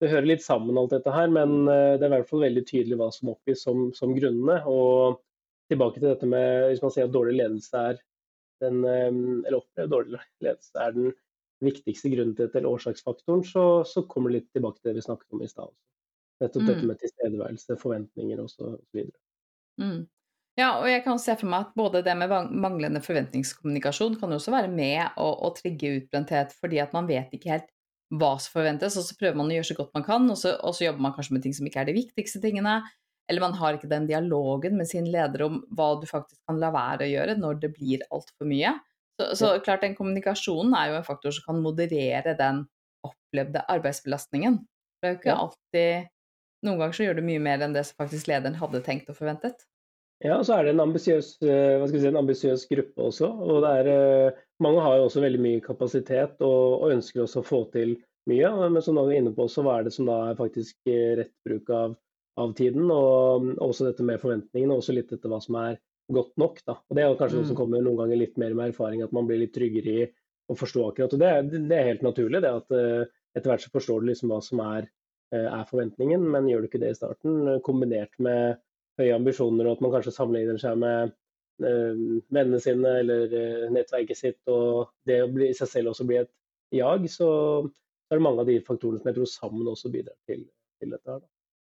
det 0.00 0.12
hører 0.12 0.28
litt 0.30 0.44
sammen 0.44 0.78
alt 0.80 0.94
dette 0.94 1.14
her, 1.14 1.32
men 1.32 1.66
eh, 1.68 1.96
det 1.96 2.06
er 2.06 2.10
i 2.10 2.14
hvert 2.18 2.30
fall 2.30 2.46
veldig 2.46 2.64
tydelig 2.68 3.00
hva 3.00 3.10
som 3.14 3.32
oppgis 3.34 3.64
som, 3.66 3.88
som 3.96 4.14
grunnene. 4.16 4.60
Og 4.70 5.20
tilbake 5.70 6.00
til 6.00 6.10
dette 6.10 6.28
med 6.28 6.70
hvis 6.70 6.82
man 6.82 6.94
sier 6.94 7.06
at 7.06 7.14
dårlig 7.14 7.36
ledelse 7.38 7.82
er 7.92 8.00
den, 8.64 8.80
eh, 8.84 9.10
eller 9.10 9.60
opplevd 9.60 9.94
dårlig 9.94 10.22
ledelse 10.44 10.86
er 10.86 10.96
den 10.96 11.12
viktigste 11.64 12.12
grunnen 12.12 12.32
til 12.36 12.46
dette, 12.46 12.60
eller 12.60 12.72
årsaksfaktoren, 12.72 13.44
så, 13.44 13.64
så 13.84 14.06
kommer 14.08 14.32
det 14.32 14.40
litt 14.40 14.52
tilbake 14.56 14.80
til 14.80 14.90
det 14.90 15.00
vi 15.00 15.04
snakket 15.04 15.36
om 15.36 15.44
i 15.44 15.50
stad. 15.50 15.74
Nettopp 16.40 16.64
mm. 16.64 16.70
dette 16.70 16.88
med 16.88 17.00
tilstedeværelse, 17.02 17.76
forventninger 17.82 18.40
osv. 18.40 18.78
Mm. 19.80 20.06
Ja, 20.60 20.74
og 20.76 20.88
jeg 20.90 21.00
kan 21.06 21.20
se 21.22 21.34
for 21.40 21.48
meg 21.48 21.68
at 21.68 21.76
både 21.78 22.02
det 22.04 22.14
med 22.20 22.32
manglende 22.60 23.00
forventningskommunikasjon 23.04 24.18
kan 24.20 24.34
også 24.36 24.52
være 24.52 24.70
med 24.72 25.16
å, 25.20 25.28
å 25.46 25.52
trigge 25.56 25.94
utbrenthet, 26.00 26.52
fordi 26.60 26.80
at 26.82 26.92
man 26.96 27.08
vet 27.08 27.32
ikke 27.36 27.54
helt 27.54 27.70
hva 28.10 28.34
som 28.42 28.58
forventes, 28.58 28.96
og 28.98 29.06
så 29.06 29.16
prøver 29.16 29.38
man 29.38 29.52
å 29.52 29.54
gjøre 29.54 29.68
så 29.70 29.76
godt 29.78 29.94
man 29.96 30.04
kan, 30.06 30.26
og 30.32 30.38
så, 30.38 30.56
og 30.66 30.74
så, 30.74 30.88
jobber 30.88 31.04
man 31.06 31.14
kanskje 31.16 31.36
med 31.36 31.44
ting 31.46 31.54
som 31.56 31.68
ikke 31.68 31.84
er 31.84 31.88
de 31.88 31.96
viktigste 31.96 32.42
tingene. 32.42 32.80
Eller 33.30 33.44
man 33.44 33.54
har 33.60 33.76
ikke 33.76 33.90
den 33.90 34.08
dialogen 34.10 34.74
med 34.76 34.88
sin 34.90 35.06
leder 35.06 35.44
om 35.46 35.60
hva 35.78 35.92
du 36.00 36.06
faktisk 36.10 36.40
kan 36.50 36.58
la 36.58 36.72
være 36.74 37.06
å 37.06 37.10
gjøre 37.12 37.36
når 37.38 37.60
det 37.62 37.70
blir 37.76 38.02
altfor 38.10 38.48
mye. 38.50 38.74
Så, 39.20 39.28
så, 39.38 39.50
klart, 39.62 39.84
den 39.84 39.94
kommunikasjonen 39.94 40.74
er 40.74 40.90
jo 40.90 40.98
en 40.98 41.06
faktor 41.06 41.36
som 41.36 41.46
kan 41.46 41.62
moderere 41.62 42.34
den 42.34 42.64
opplevde 43.06 43.62
arbeidsbelastningen. 43.70 44.58
Det 44.98 45.06
er 45.06 45.14
jo 45.14 45.20
ikke 45.22 45.42
alltid 45.44 46.16
Noen 46.60 46.76
ganger 46.76 46.92
så 46.92 47.04
gjør 47.06 47.14
du 47.16 47.22
mye 47.24 47.40
mer 47.40 47.62
enn 47.64 47.72
det 47.72 47.86
som 47.88 47.96
faktisk 48.02 48.26
lederen 48.28 48.58
hadde 48.60 48.82
tenkt 48.84 49.06
og 49.08 49.16
forventet. 49.16 49.62
Ja, 50.20 50.36
så 50.44 50.58
er 50.58 50.66
det 50.66 50.74
en 50.74 50.82
ambisiøs 50.84 51.30
si, 51.40 52.68
gruppe 52.74 53.06
også. 53.08 53.28
og 53.30 53.62
det 53.64 53.70
er, 53.80 53.86
eh, 53.88 54.40
Mange 54.60 54.82
har 54.84 54.98
jo 54.98 55.06
også 55.08 55.22
veldig 55.24 55.40
mye 55.40 55.60
kapasitet 55.64 56.42
og, 56.44 56.82
og 56.82 56.92
ønsker 56.92 57.22
også 57.24 57.40
å 57.40 57.46
få 57.46 57.60
til 57.72 57.94
mye. 58.28 58.50
Men 58.68 58.82
som 58.84 59.00
vi 59.00 59.16
er 59.16 59.22
inne 59.22 59.32
på, 59.32 59.48
så 59.48 59.64
hva 59.64 59.78
er 59.78 59.88
det 59.88 59.94
som 59.94 60.10
da 60.10 60.18
er 60.28 60.36
faktisk 60.36 60.76
eh, 60.92 61.16
rett 61.22 61.32
bruk 61.46 61.72
av, 61.72 61.96
av 62.36 62.52
tiden? 62.58 62.92
Og, 62.92 63.48
og 63.56 63.64
også 63.70 63.88
dette 63.88 64.04
med 64.04 64.20
forventningene, 64.20 64.76
og 64.76 64.84
også 64.84 64.98
litt 64.98 65.16
etter 65.16 65.32
hva 65.32 65.40
som 65.40 65.56
er 65.62 65.80
godt 66.12 66.36
nok. 66.42 66.60
Da. 66.68 66.76
Og 66.76 66.96
Det 66.98 67.06
er 67.06 67.16
kanskje 67.16 67.40
mm. 67.40 67.42
noe 67.42 67.52
som 67.54 67.60
kommer 67.62 67.84
noen 67.86 68.02
ganger 68.04 68.20
litt 68.20 68.36
mer 68.36 68.52
med 68.58 68.74
erfaring, 68.74 69.00
at 69.06 69.16
man 69.16 69.30
blir 69.30 69.40
litt 69.40 69.56
tryggere 69.56 69.98
i 70.04 70.08
å 70.52 70.58
forstå 70.58 70.88
akkurat. 70.90 71.16
og 71.16 71.24
Det, 71.24 71.64
det 71.70 71.78
er 71.78 71.92
helt 71.94 72.04
naturlig. 72.04 72.44
det 72.44 72.56
at 72.60 72.80
Etter 73.30 73.54
hvert 73.54 73.62
så 73.62 73.72
forstår 73.72 74.02
du 74.02 74.10
liksom 74.10 74.34
hva 74.34 74.40
som 74.42 74.60
er, 74.66 74.88
er, 75.30 75.68
forventningen, 75.70 76.24
men 76.34 76.48
gjør 76.50 76.64
du 76.64 76.66
ikke 76.66 76.80
det 76.82 76.88
i 76.90 76.96
starten, 76.98 77.60
kombinert 77.62 78.10
med 78.18 78.58
høye 79.00 79.16
ambisjoner 79.16 79.66
og 79.66 79.78
at 79.78 79.84
man 79.84 79.94
kanskje 79.96 80.14
sammenligner 80.14 80.60
seg 80.60 80.78
med 80.80 81.16
vennene 81.60 82.60
sine 82.62 82.94
eller 83.02 83.34
nettverket 83.74 84.16
sitt, 84.16 84.38
og 84.48 84.94
det 85.04 85.18
i 85.44 85.50
seg 85.56 85.68
selv 85.68 85.90
også 85.90 86.06
bli 86.08 86.16
et 86.22 86.30
jag, 86.72 87.04
så, 87.12 87.28
er 88.08 88.16
det 88.16 88.24
mange 88.24 88.42
av 88.42 88.48
de 88.48 88.56
faktorene 88.64 89.02
som 89.02 89.10
jeg 89.10 89.18
tror 89.18 89.28
sammen 89.28 89.68
også 89.68 89.90
bidrar 89.92 90.16
til, 90.30 90.46
til 90.80 90.94
dette. 90.94 91.18
her. 91.18 91.20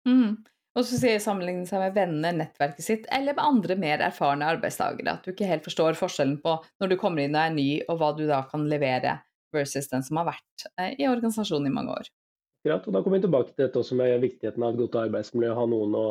Mm. 0.08 0.36
Og 0.78 0.84
så 0.86 0.98
sier 1.00 1.22
sammenligne 1.22 1.66
seg 1.66 1.80
med 1.82 1.96
venner, 1.96 2.36
nettverket 2.36 2.84
sitt, 2.84 3.08
eller 3.14 3.34
med 3.34 3.42
andre 3.42 3.76
mer 3.80 4.04
erfarne 4.06 4.46
arbeidstakere. 4.46 5.16
At 5.16 5.24
du 5.24 5.32
ikke 5.32 5.48
helt 5.48 5.66
forstår 5.66 5.98
forskjellen 5.98 6.36
på 6.44 6.54
når 6.78 6.92
du 6.92 6.98
kommer 7.00 7.24
inn 7.24 7.34
og 7.34 7.42
er 7.42 7.56
ny, 7.56 7.68
og 7.88 7.98
hva 7.98 8.12
du 8.14 8.26
da 8.28 8.44
kan 8.50 8.68
levere, 8.70 9.16
versus 9.54 9.88
den 9.90 10.04
som 10.04 10.20
har 10.20 10.28
vært 10.28 10.68
eh, 10.76 10.92
i 11.00 11.08
organisasjonen 11.08 11.70
i 11.70 11.74
mange 11.74 11.96
år. 11.96 12.10
Akkurat, 12.58 12.86
og 12.86 12.94
Da 12.94 13.02
kommer 13.02 13.18
vi 13.18 13.24
tilbake 13.24 13.54
til 13.54 13.64
dette 13.64 13.80
også 13.80 13.96
med 13.98 14.20
viktigheten 14.22 14.62
av 14.62 14.74
et 14.74 14.80
godt 14.82 14.98
arbeidsmiljø. 15.00 15.54
Ha 15.56 15.66
noen 15.72 15.94
å 15.96 16.06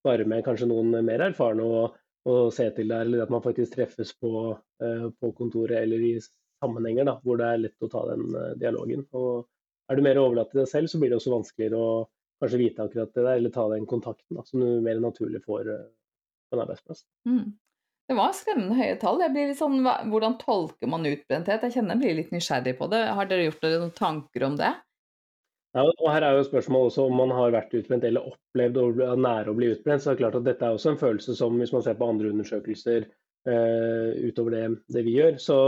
spare 0.00 0.26
med, 0.28 0.44
kanskje 0.46 0.68
noen 0.70 0.94
mer 1.06 1.22
erfarne 1.28 1.64
å, 1.64 1.86
å 2.28 2.36
se 2.54 2.66
til 2.76 2.90
der, 2.92 3.06
eller 3.06 3.24
at 3.24 3.32
man 3.32 3.44
faktisk 3.44 3.76
treffes 3.76 4.14
på, 4.20 4.52
uh, 4.56 5.06
på 5.20 5.32
kontoret 5.38 5.82
eller 5.84 6.04
i 6.10 6.14
sammenhenger 6.60 7.08
da, 7.08 7.16
hvor 7.24 7.40
det 7.40 7.48
er 7.48 7.64
lett 7.66 7.86
å 7.86 7.90
ta 7.92 8.04
den 8.10 8.26
uh, 8.34 8.52
dialogen. 8.60 9.06
Og 9.16 9.48
Er 9.90 9.98
du 9.98 10.04
mer 10.06 10.20
overlatt 10.22 10.52
til 10.52 10.60
deg 10.62 10.68
selv, 10.70 10.90
så 10.90 11.00
blir 11.02 11.10
det 11.10 11.16
også 11.18 11.32
vanskeligere 11.32 11.78
å 11.78 11.94
kanskje 12.40 12.60
vite 12.60 12.84
akkurat 12.84 13.10
det 13.10 13.24
der, 13.24 13.40
eller 13.40 13.52
ta 13.54 13.64
den 13.72 13.88
kontakten 13.90 14.38
da, 14.38 14.44
som 14.46 14.62
du 14.62 14.78
mer 14.84 15.00
naturlig 15.02 15.42
får 15.46 15.66
uh, 15.66 15.88
på 16.50 16.56
en 16.56 16.64
arbeidsplass. 16.64 17.04
Mm. 17.28 17.50
Det 18.10 18.16
var 18.18 18.32
skremmende 18.34 18.74
høye 18.74 18.96
tall. 18.98 19.20
Sånn, 19.54 19.82
Hvordan 20.10 20.34
tolker 20.40 20.90
man 20.90 21.06
utbrenthet? 21.06 21.62
Jeg 21.62 21.76
kjenner 21.76 21.94
jeg 21.94 22.02
blir 22.02 22.16
litt 22.18 22.32
nysgjerrig 22.34 22.72
på 22.80 22.88
det. 22.90 23.04
Har 23.14 23.28
dere 23.30 23.44
gjort 23.46 23.60
dere 23.62 23.82
noen 23.84 23.92
tanker 23.94 24.46
om 24.48 24.56
det? 24.58 24.72
Ja, 25.76 25.84
og 25.86 26.06
her 26.10 26.24
er 26.26 26.34
jo 26.34 26.46
spørsmålet 26.48 26.90
også 26.90 27.06
om 27.06 27.16
man 27.20 27.30
har 27.30 27.52
vært 27.54 27.74
utbrent 27.78 28.04
eller 28.08 28.26
opplevd 28.32 28.78
å 28.82 29.14
nære 29.22 29.52
å 29.52 29.56
bli 29.58 29.68
utbrent. 29.70 30.02
så 30.02 30.10
er 30.10 30.16
det 30.16 30.22
klart 30.24 30.38
at 30.40 30.46
Dette 30.48 30.66
er 30.66 30.74
også 30.74 30.94
en 30.94 31.02
følelse 31.02 31.36
som, 31.38 31.58
hvis 31.62 31.72
man 31.76 31.84
ser 31.86 31.98
på 32.00 32.08
andre 32.10 32.32
undersøkelser 32.32 33.06
eh, 33.46 34.08
utover 34.26 34.56
det, 34.56 34.64
det, 34.90 35.04
vi 35.06 35.14
gjør, 35.20 35.38
så, 35.38 35.58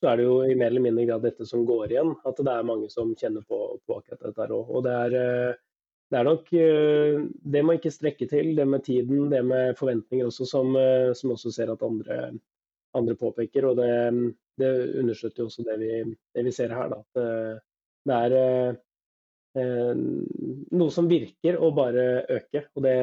så, 0.00 0.08
er 0.08 0.16
det 0.16 0.24
jo 0.30 0.38
i 0.46 0.56
mer 0.56 0.72
eller 0.72 0.86
mindre 0.86 1.04
grad 1.10 1.28
dette 1.28 1.44
som 1.50 1.66
går 1.68 1.92
igjen. 1.92 2.14
At 2.24 2.40
det 2.40 2.54
er 2.54 2.70
mange 2.70 2.88
som 2.94 3.12
kjenner 3.20 3.44
på, 3.44 3.60
på 3.84 4.00
akkurat 4.00 4.24
dette 4.24 4.46
her 4.46 4.56
òg. 4.56 4.72
Og 4.72 4.86
det 4.88 4.96
er, 5.02 5.18
uh, 5.20 5.62
det 6.14 6.20
er 6.20 6.26
nok 6.28 6.50
eh, 6.54 7.20
det 7.54 7.62
man 7.66 7.78
ikke 7.78 7.92
strekke 7.92 8.26
til, 8.30 8.52
det 8.56 8.66
med 8.68 8.84
tiden, 8.86 9.30
det 9.32 9.40
med 9.44 9.76
forventninger 9.78 10.28
også, 10.28 10.46
som, 10.46 10.76
eh, 10.76 11.12
som 11.16 11.32
også 11.34 11.50
ser 11.50 11.72
at 11.72 11.82
andre, 11.82 12.18
andre 12.94 13.16
påpeker. 13.18 13.66
Og 13.70 13.80
det, 13.80 14.34
det, 14.60 14.72
understøtter 15.00 15.42
jo 15.42 15.48
også 15.48 15.64
det 15.66 15.78
vi, 15.80 15.92
det 16.36 16.44
vi 16.46 16.52
ser 16.54 16.74
her. 16.76 16.92
Da. 16.92 17.00
At 17.00 17.22
eh, 17.24 17.62
det 18.04 18.20
er 18.26 18.36
eh, 18.40 18.76
noe 19.54 20.90
som 20.90 21.06
virker 21.06 21.60
og 21.62 21.76
bare 21.76 22.04
øke. 22.26 22.64
Og 22.74 22.84
det, 22.86 22.94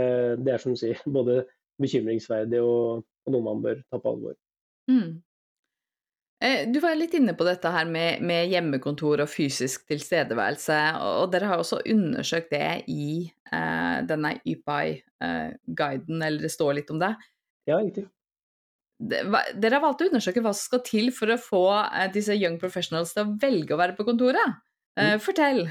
det, 0.44 0.54
er 0.54 0.64
som 0.64 0.76
du 0.76 0.80
sier, 0.80 1.00
både 1.18 1.44
bekymringsverdig 1.82 2.62
og, 2.62 3.04
og 3.26 3.36
noe 3.36 3.46
man 3.46 3.62
bør 3.64 3.84
ta 3.90 4.00
på 4.02 4.16
alvor. 4.16 4.38
Mm. 4.92 5.22
Eh, 6.42 6.64
du 6.74 6.80
var 6.82 6.98
litt 6.98 7.14
inne 7.14 7.36
på 7.38 7.46
dette 7.46 7.70
her 7.70 7.86
med, 7.86 8.24
med 8.26 8.50
hjemmekontor 8.50 9.22
og 9.22 9.30
fysisk 9.30 9.86
tilstedeværelse, 9.92 10.78
og 11.06 11.28
dere 11.34 11.52
har 11.52 11.62
også 11.62 11.84
undersøkt 11.94 12.50
det 12.56 12.82
i 12.90 13.28
eh, 13.30 14.00
denne 14.10 14.34
YPI-guiden, 14.42 16.18
eh, 16.18 16.28
eller 16.28 16.42
det 16.42 16.52
står 16.54 16.80
litt 16.80 16.90
om 16.94 17.02
det. 17.04 17.14
Ja, 17.70 17.78
riktig. 17.78 18.08
Dere 19.02 19.78
har 19.78 19.84
valgt 19.84 20.02
å 20.02 20.10
undersøke 20.10 20.42
hva 20.42 20.54
som 20.54 20.68
skal 20.68 20.84
til 20.86 21.14
for 21.14 21.34
å 21.34 21.40
få 21.42 21.66
eh, 21.84 22.10
disse 22.14 22.34
young 22.38 22.58
professionals 22.62 23.14
til 23.14 23.28
å 23.28 23.38
velge 23.42 23.78
å 23.78 23.82
være 23.82 23.98
på 23.98 24.06
kontoret. 24.10 24.62
Eh, 24.98 25.14
mm. 25.14 25.22
Fortell! 25.22 25.68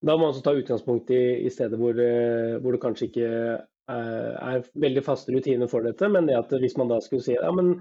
Da 0.00 0.16
må 0.16 0.24
man 0.24 0.32
også 0.32 0.44
ta 0.44 0.54
utgangspunkt 0.56 1.10
i, 1.12 1.22
i 1.44 1.50
stedet 1.52 1.78
hvor, 1.80 1.96
eh, 2.00 2.56
hvor, 2.60 2.72
det 2.72 2.82
kanskje 2.82 3.10
ikke 3.10 3.30
er 3.90 4.60
veldig 4.78 5.02
faste 5.02 5.32
rutiner 5.34 5.66
for 5.66 5.82
dette, 5.82 6.06
men 6.06 6.28
det 6.28 6.36
at 6.38 6.52
hvis 6.62 6.76
man 6.78 6.92
da 6.92 7.00
skulle 7.02 7.24
si 7.24 7.34
ja, 7.34 7.48
men 7.50 7.74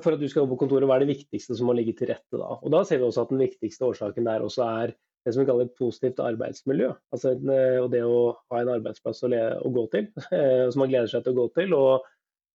for 0.00 0.14
at 0.14 0.22
du 0.22 0.28
skal 0.30 0.42
jobbe 0.42 0.54
på 0.54 0.62
kontoret, 0.64 0.86
hva 0.88 0.96
er 0.96 1.04
det 1.04 1.12
viktigste 1.12 1.56
som 1.58 1.68
må 1.68 1.74
ligge 1.76 1.92
til 1.98 2.08
rette 2.12 2.38
da? 2.38 2.56
Og 2.56 2.72
Da 2.72 2.82
ser 2.88 3.02
vi 3.02 3.08
også 3.08 3.26
at 3.26 3.34
den 3.34 3.42
viktigste 3.42 3.84
årsaken 3.84 4.28
der 4.28 4.46
også 4.46 4.64
er 4.64 4.94
det 5.22 5.34
som 5.34 5.42
vi 5.42 5.48
kaller 5.50 5.68
et 5.68 5.78
positivt 5.78 6.20
arbeidsmiljø. 6.22 6.90
Altså 7.14 7.34
eh, 7.36 7.78
og 7.82 7.90
det 7.92 8.02
å 8.06 8.32
ha 8.50 8.62
en 8.62 8.72
arbeidsplass 8.74 9.22
å, 9.26 9.30
å 9.30 9.72
gå 9.74 9.86
til, 9.94 10.08
eh, 10.38 10.66
som 10.72 10.82
man 10.82 10.90
gleder 10.90 11.10
seg 11.12 11.24
til 11.24 11.34
å 11.34 11.40
gå 11.42 11.46
til. 11.58 11.74
Og 11.78 11.92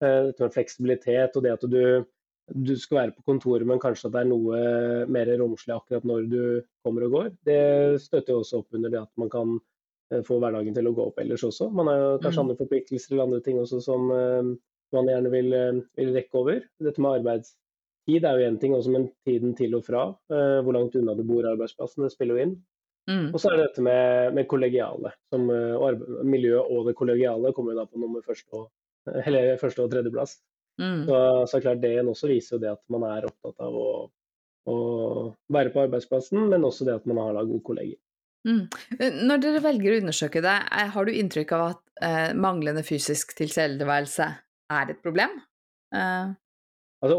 eh, 0.03 0.29
dette 0.29 0.43
med 0.43 0.55
fleksibilitet 0.55 1.37
og 1.37 1.45
det 1.45 1.55
at 1.55 1.67
du, 1.71 1.81
du 2.47 2.73
skal 2.79 2.97
være 3.01 3.15
på 3.17 3.25
kontoret, 3.27 3.67
men 3.67 3.81
kanskje 3.81 4.07
at 4.07 4.13
det 4.15 4.21
er 4.23 4.29
noe 4.29 4.59
mer 5.11 5.31
romslig 5.39 5.75
akkurat 5.75 6.05
når 6.07 6.29
du 6.31 6.41
kommer 6.85 7.07
og 7.07 7.17
går. 7.17 7.27
Det 7.47 7.59
støtter 8.03 8.33
jo 8.33 8.43
også 8.43 8.61
opp 8.61 8.77
under 8.77 8.93
det 8.93 9.01
at 9.01 9.11
man 9.19 9.31
kan 9.33 9.57
få 10.23 10.37
hverdagen 10.39 10.75
til 10.75 10.87
å 10.87 10.95
gå 10.95 11.09
opp 11.09 11.19
ellers 11.19 11.43
også. 11.43 11.67
Man 11.75 11.89
har 11.91 11.99
jo 11.99 12.11
kanskje 12.23 12.39
mm. 12.39 12.43
andre 12.45 12.59
forpliktelser 12.61 13.13
eller 13.13 13.27
andre 13.27 13.41
ting 13.43 13.59
også 13.59 13.81
som, 13.83 14.07
man 14.95 15.11
gjerne 15.11 15.31
vil, 15.33 15.51
eh, 15.51 15.81
vil 15.99 16.13
rekke 16.15 16.39
over. 16.39 16.61
Dette 16.79 17.03
med 17.03 17.17
arbeidstid 17.19 18.23
er 18.23 18.39
jo 18.39 18.47
én 18.47 18.59
ting, 18.61 18.77
også 18.77 18.93
men 18.93 19.09
tiden 19.27 19.51
til 19.59 19.75
og 19.75 19.83
fra. 19.83 20.07
Hvor 20.31 20.75
langt 20.77 20.95
unna 20.95 21.17
du 21.17 21.25
bor 21.27 21.49
arbeidsplassen, 21.49 22.07
det 22.07 22.13
spiller 22.15 22.39
jo 22.39 22.45
inn. 22.47 22.55
Mm. 23.07 23.29
Og 23.31 23.39
så 23.39 23.51
er 23.51 23.57
det 23.57 23.69
dette 23.69 23.83
med, 23.83 24.33
med 24.35 24.47
kollegiale. 24.51 25.13
Som, 25.31 25.47
uh, 25.51 25.75
og 25.79 26.27
miljø 26.27 26.59
og 26.59 26.89
det 26.89 26.95
kollegiale 26.99 27.53
kommer 27.55 27.73
jo 27.73 27.81
da 27.81 27.87
på 27.87 28.01
nummer 28.01 28.23
første 28.25 28.51
og, 28.59 28.67
eller 29.23 29.55
første 29.61 29.85
og 29.85 29.93
tredjeplass. 29.93 30.37
Mm. 30.81 31.05
Så, 31.07 31.19
så 31.51 31.61
klart 31.63 31.81
det 31.81 31.95
igjen 31.95 32.11
også 32.11 32.29
viser 32.29 32.57
jo 32.57 32.61
det 32.61 32.73
at 32.75 32.83
man 32.93 33.05
er 33.09 33.27
opptatt 33.29 33.65
av 33.65 33.77
å, 33.77 33.91
å 34.69 34.77
være 35.53 35.73
på 35.73 35.83
arbeidsplassen, 35.87 36.47
men 36.51 36.67
også 36.67 36.87
det 36.87 36.99
at 36.99 37.07
man 37.09 37.21
har 37.23 37.37
da 37.37 37.45
gode 37.47 37.65
kolleger. 37.65 37.99
Mm. 38.47 38.63
Når 39.27 39.43
dere 39.43 39.63
velger 39.65 39.93
å 39.93 40.01
undersøke 40.03 40.41
det, 40.45 40.57
har 40.93 41.07
du 41.07 41.13
inntrykk 41.13 41.53
av 41.57 41.63
at 41.71 42.03
eh, 42.05 42.33
manglende 42.37 42.83
fysisk 42.85 43.33
tilstedeværelse 43.39 44.27
er 44.77 44.93
et 44.93 45.01
problem? 45.03 45.33
Eh. 45.95 46.35
Altså, 47.05 47.17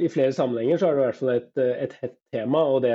I 0.00 0.08
flere 0.10 0.34
sammenhenger 0.34 0.80
så 0.80 0.88
er 0.88 0.96
det 0.96 1.02
i 1.02 1.06
hvert 1.06 1.18
fall 1.20 1.32
et, 1.36 1.60
et 1.60 1.92
hett 2.00 2.16
tema, 2.34 2.64
og 2.72 2.80
det 2.82 2.94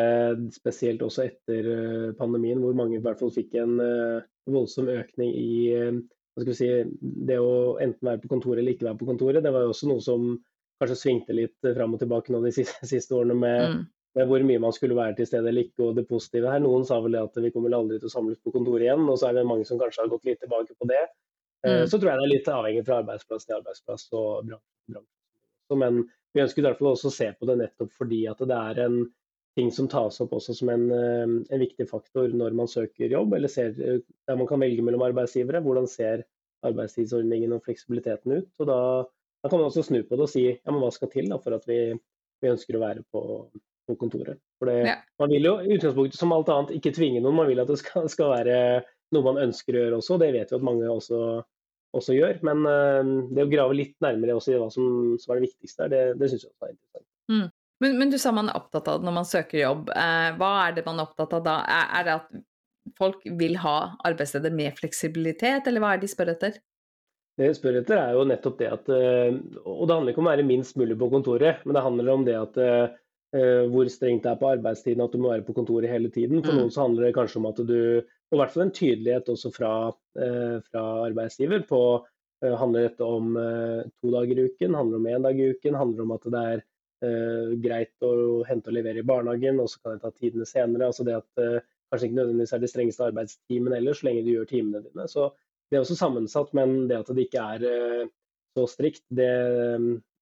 spesielt 0.56 1.04
også 1.06 1.28
etter 1.30 1.70
eh, 1.76 2.10
pandemien, 2.20 2.60
hvor 2.64 2.76
mange 2.76 2.98
i 2.98 3.04
hvert 3.04 3.22
fall 3.22 3.32
fikk 3.36 3.56
en 3.62 3.78
uh, 3.80 4.26
voldsom 4.52 4.90
økning 4.92 5.32
i 5.32 5.54
uh, 5.80 6.02
si, 6.56 6.70
det 7.00 7.40
å 7.40 7.78
enten 7.84 8.10
være 8.10 8.22
på 8.24 8.32
kontoret 8.32 8.62
eller 8.62 8.76
ikke 8.76 8.90
være 8.90 9.00
på 9.00 9.10
kontoret. 9.10 9.44
Det 9.44 9.54
var 9.56 9.66
jo 9.66 9.74
også 9.74 9.90
noe 9.92 10.04
som 10.04 10.30
kanskje 10.82 10.98
svingte 11.00 11.36
litt 11.36 11.70
fram 11.76 11.96
og 11.96 12.02
tilbake 12.02 12.34
nå 12.34 12.42
de 12.44 12.52
siste, 12.60 12.88
siste 12.90 13.16
årene 13.16 13.38
med, 13.40 13.62
mm. 13.72 13.84
med, 14.20 14.30
hvor 14.32 14.48
mye 14.50 14.64
man 14.66 14.76
skulle 14.76 14.98
være 14.98 15.18
til 15.20 15.30
stede 15.30 15.52
eller 15.52 15.70
ikke, 15.70 15.90
og 15.90 16.00
det 16.00 16.08
positive 16.10 16.52
her. 16.52 16.64
Noen 16.64 16.88
sa 16.88 17.00
vel 17.04 17.18
at 17.22 17.40
vi 17.40 17.54
kommer 17.56 17.76
aldri 17.78 18.02
til 18.02 18.12
å 18.12 18.16
samles 18.18 18.42
på 18.44 18.54
kontoret 18.56 18.88
igjen, 18.90 19.08
og 19.08 19.20
så 19.22 19.30
er 19.30 19.40
det 19.40 19.48
mange 19.48 19.68
som 19.70 19.82
kanskje 19.82 20.04
har 20.04 20.12
gått 20.12 20.28
litt 20.28 20.42
tilbake 20.44 20.76
på 20.76 20.90
det. 20.92 21.04
Mm. 21.66 21.86
Så 21.90 21.98
tror 21.98 22.12
jeg 22.12 22.20
det 22.20 22.26
er 22.28 22.34
litt 22.36 22.50
avhengig 22.52 22.86
fra 22.86 23.00
arbeidsplass 23.02 23.48
til 23.48 23.58
arbeidsplass 23.58 24.10
og 24.14 24.50
bransje. 24.52 25.06
Men 25.74 26.04
vi 26.36 26.44
ønsker 26.44 26.62
i 26.62 26.66
hvert 26.68 26.78
fall 26.78 26.92
også 26.92 27.10
å 27.10 27.16
se 27.16 27.32
på 27.34 27.48
det 27.50 27.56
nettopp 27.64 27.94
fordi 27.96 28.26
at 28.30 28.44
det 28.46 28.58
er 28.58 28.82
en 28.86 29.00
ting 29.56 29.72
som 29.72 29.88
tas 29.92 30.20
opp 30.24 30.34
også 30.36 30.56
som 30.58 30.72
en, 30.74 30.86
eh, 30.92 31.26
en 31.26 31.62
viktig 31.62 31.88
faktor 31.90 32.34
når 32.36 32.56
man 32.58 32.68
søker 32.68 33.12
jobb, 33.12 33.34
eller 33.38 33.52
ser, 33.52 33.76
eh, 33.80 34.02
der 34.28 34.40
man 34.40 34.48
kan 34.48 34.60
velge 34.60 34.84
mellom 34.84 35.06
arbeidsgivere. 35.08 35.64
Hvordan 35.64 35.88
ser 35.88 36.26
arbeidstidsordningen 36.66 37.54
og 37.54 37.64
fleksibiliteten 37.64 38.36
ut? 38.40 38.50
Og 38.60 38.68
da, 38.68 38.80
da, 39.44 39.50
kan 39.50 39.60
man 39.60 39.70
også 39.70 39.86
snu 39.86 40.02
på 40.04 40.18
det 40.18 40.28
og 40.28 40.32
si 40.32 40.46
ja, 40.50 40.72
men 40.72 40.82
hva 40.82 40.92
skal 40.92 41.12
til 41.14 41.30
da, 41.32 41.40
for 41.40 41.56
at 41.56 41.66
vi, 41.70 41.80
vi 42.42 42.52
ønsker 42.52 42.76
å 42.76 42.84
være 42.84 43.06
på, 43.12 43.24
på 43.88 43.98
kontoret. 44.02 44.42
For 44.60 44.72
det, 44.72 44.82
ja. 44.90 45.00
Man 45.22 45.32
vil 45.32 45.50
jo 45.52 45.58
i 45.62 45.78
utgangspunktet 45.78 46.20
som 46.20 46.36
alt 46.36 46.52
annet 46.52 46.76
ikke 46.80 46.96
tvinge 46.98 47.22
noen, 47.22 47.40
man 47.40 47.48
vil 47.48 47.64
at 47.64 47.72
det 47.72 47.80
skal, 47.80 48.10
skal 48.12 48.34
være 48.36 48.62
noe 49.16 49.24
man 49.24 49.44
ønsker 49.48 49.76
å 49.76 49.84
gjøre 49.84 50.00
også. 50.02 50.20
Det 50.20 50.34
vet 50.36 50.52
vi 50.52 50.60
at 50.60 50.66
mange 50.66 50.90
også 50.90 51.44
også 51.96 52.16
gjør. 52.16 52.42
Men 52.44 52.66
uh, 52.68 53.30
det 53.32 53.46
å 53.46 53.52
grave 53.52 53.78
litt 53.78 53.96
nærmere 54.04 54.36
også 54.36 54.52
i 54.52 54.58
hva 54.60 54.68
som, 54.74 55.16
som 55.22 55.32
er 55.32 55.40
det 55.40 55.48
viktigste, 55.48 55.88
det, 55.94 56.02
det 56.20 56.28
syns 56.28 56.44
jeg 56.44 56.52
også 56.52 56.68
er 56.68 56.74
interessant. 56.74 57.08
Mm. 57.32 57.46
Men, 57.84 57.98
men, 58.00 58.12
du 58.12 58.18
sa 58.22 58.32
man 58.32 58.50
er 58.52 58.58
opptatt 58.60 58.88
av 58.88 59.02
det 59.02 59.08
når 59.08 59.16
man 59.18 59.28
søker 59.28 59.60
jobb. 59.60 59.90
Eh, 59.92 60.30
hva 60.40 60.52
er 60.66 60.78
det 60.78 60.86
man 60.86 61.02
er 61.02 61.10
opptatt 61.10 61.34
av 61.36 61.44
da? 61.44 61.56
Er, 61.68 62.06
det 62.08 62.14
at 62.16 62.96
folk 63.00 63.26
vil 63.40 63.58
ha 63.60 63.78
arbeidssteder 64.08 64.54
med 64.56 64.78
fleksibilitet, 64.80 65.68
eller 65.68 65.84
hva 65.84 65.94
er 65.94 66.00
det 66.00 66.08
de 66.08 66.14
spør 66.14 66.32
etter? 66.36 66.60
Det 67.36 67.50
de 67.52 67.58
spør 67.58 67.82
etter 67.82 68.00
er 68.00 68.14
jo 68.16 68.24
nettopp 68.30 68.62
det 68.62 68.68
at 68.72 68.86
uh, 68.88 69.34
Og 69.68 69.90
det 69.90 69.96
handler 69.98 70.14
ikke 70.14 70.22
om 70.22 70.30
å 70.30 70.32
være 70.32 70.46
minst 70.48 70.78
mulig 70.80 70.96
på 71.02 71.10
kontoret, 71.12 71.66
men 71.66 71.76
det 71.76 71.84
handler 71.84 72.12
om 72.14 72.24
det 72.24 72.38
at 72.40 72.62
uh, 72.64 72.86
hvor 73.74 73.90
strengt 73.92 74.24
det 74.24 74.32
er 74.32 74.40
på 74.40 74.48
arbeidstiden, 74.48 75.04
at 75.04 75.12
du 75.12 75.20
må 75.20 75.34
være 75.34 75.44
på 75.44 75.58
kontoret 75.58 75.92
hele 75.92 76.08
tiden. 76.08 76.40
For 76.40 76.56
mm. 76.56 76.62
noen 76.62 76.72
så 76.72 76.86
handler 76.86 77.10
det 77.10 77.18
kanskje 77.18 77.42
om 77.42 77.50
at 77.50 77.60
du 77.68 77.80
og 78.32 78.38
i 78.38 78.42
hvert 78.42 78.54
fall 78.54 78.66
en 78.66 78.76
tydelighet 78.76 79.32
også 79.32 79.52
fra, 79.54 79.72
eh, 80.20 80.58
fra 80.70 80.84
arbeidsgiver 81.06 81.66
på 81.70 81.82
eh, 82.44 82.56
Handler 82.60 82.90
dette 82.90 83.06
om 83.06 83.36
eh, 83.40 83.84
to 84.02 84.12
dager 84.14 84.40
i 84.40 84.48
uken, 84.50 84.78
handler 84.78 85.00
om 85.00 85.08
én 85.08 85.28
dag 85.28 85.40
i 85.40 85.52
uken, 85.54 85.78
handler 85.78 86.06
om 86.06 86.16
at 86.16 86.26
det 86.34 86.42
er 86.54 86.64
greit 87.62 88.06
å 88.08 88.44
hente 88.48 88.72
og 88.72 88.76
levere 88.78 89.02
i 89.02 89.06
barnehagen, 89.06 89.60
og 89.62 89.68
så 89.70 89.82
kan 89.82 89.96
jeg 89.96 90.02
ta 90.02 90.12
tidene 90.16 90.48
senere. 90.48 90.88
altså 90.88 91.04
det 91.08 91.18
at 91.20 91.64
Kanskje 91.92 92.08
ikke 92.08 92.18
nødvendigvis 92.18 92.54
er 92.56 92.62
de 92.64 92.68
strengeste 92.68 93.04
arbeidstimen 93.06 93.74
ellers, 93.78 94.00
så 94.00 94.08
lenge 94.08 94.24
du 94.26 94.32
gjør 94.32 94.48
timene 94.50 94.80
dine. 94.82 95.06
Så 95.08 95.28
Det 95.70 95.78
er 95.78 95.84
også 95.84 95.96
sammensatt, 96.00 96.54
men 96.58 96.88
det 96.90 96.98
at 96.98 97.12
det 97.14 97.28
ikke 97.28 97.44
er 97.56 98.08
så 98.58 98.66
strikt, 98.70 99.04
det, 99.10 99.30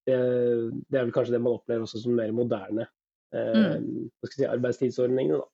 det, 0.08 0.18
det 0.90 1.00
er 1.00 1.06
vel 1.06 1.14
kanskje 1.16 1.36
det 1.36 1.42
man 1.44 1.58
opplever 1.58 1.86
også 1.86 2.02
som 2.04 2.16
mer 2.18 2.32
moderne 2.36 2.88
mm. 3.34 4.10
si, 4.32 4.46
arbeidstidsordningene. 4.48 5.42
da. 5.42 5.50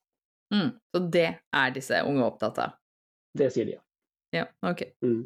Mm, 0.55 0.71
så 0.93 1.01
det 1.13 1.27
er 1.62 1.73
disse 1.75 2.01
unge 2.05 2.25
opptatt 2.25 2.62
av? 2.63 2.77
Det 3.38 3.51
sier 3.53 3.69
de, 3.69 3.77
ja. 3.77 3.84
Ja, 4.39 4.45
ok. 4.65 4.86
Mm. 5.05 5.23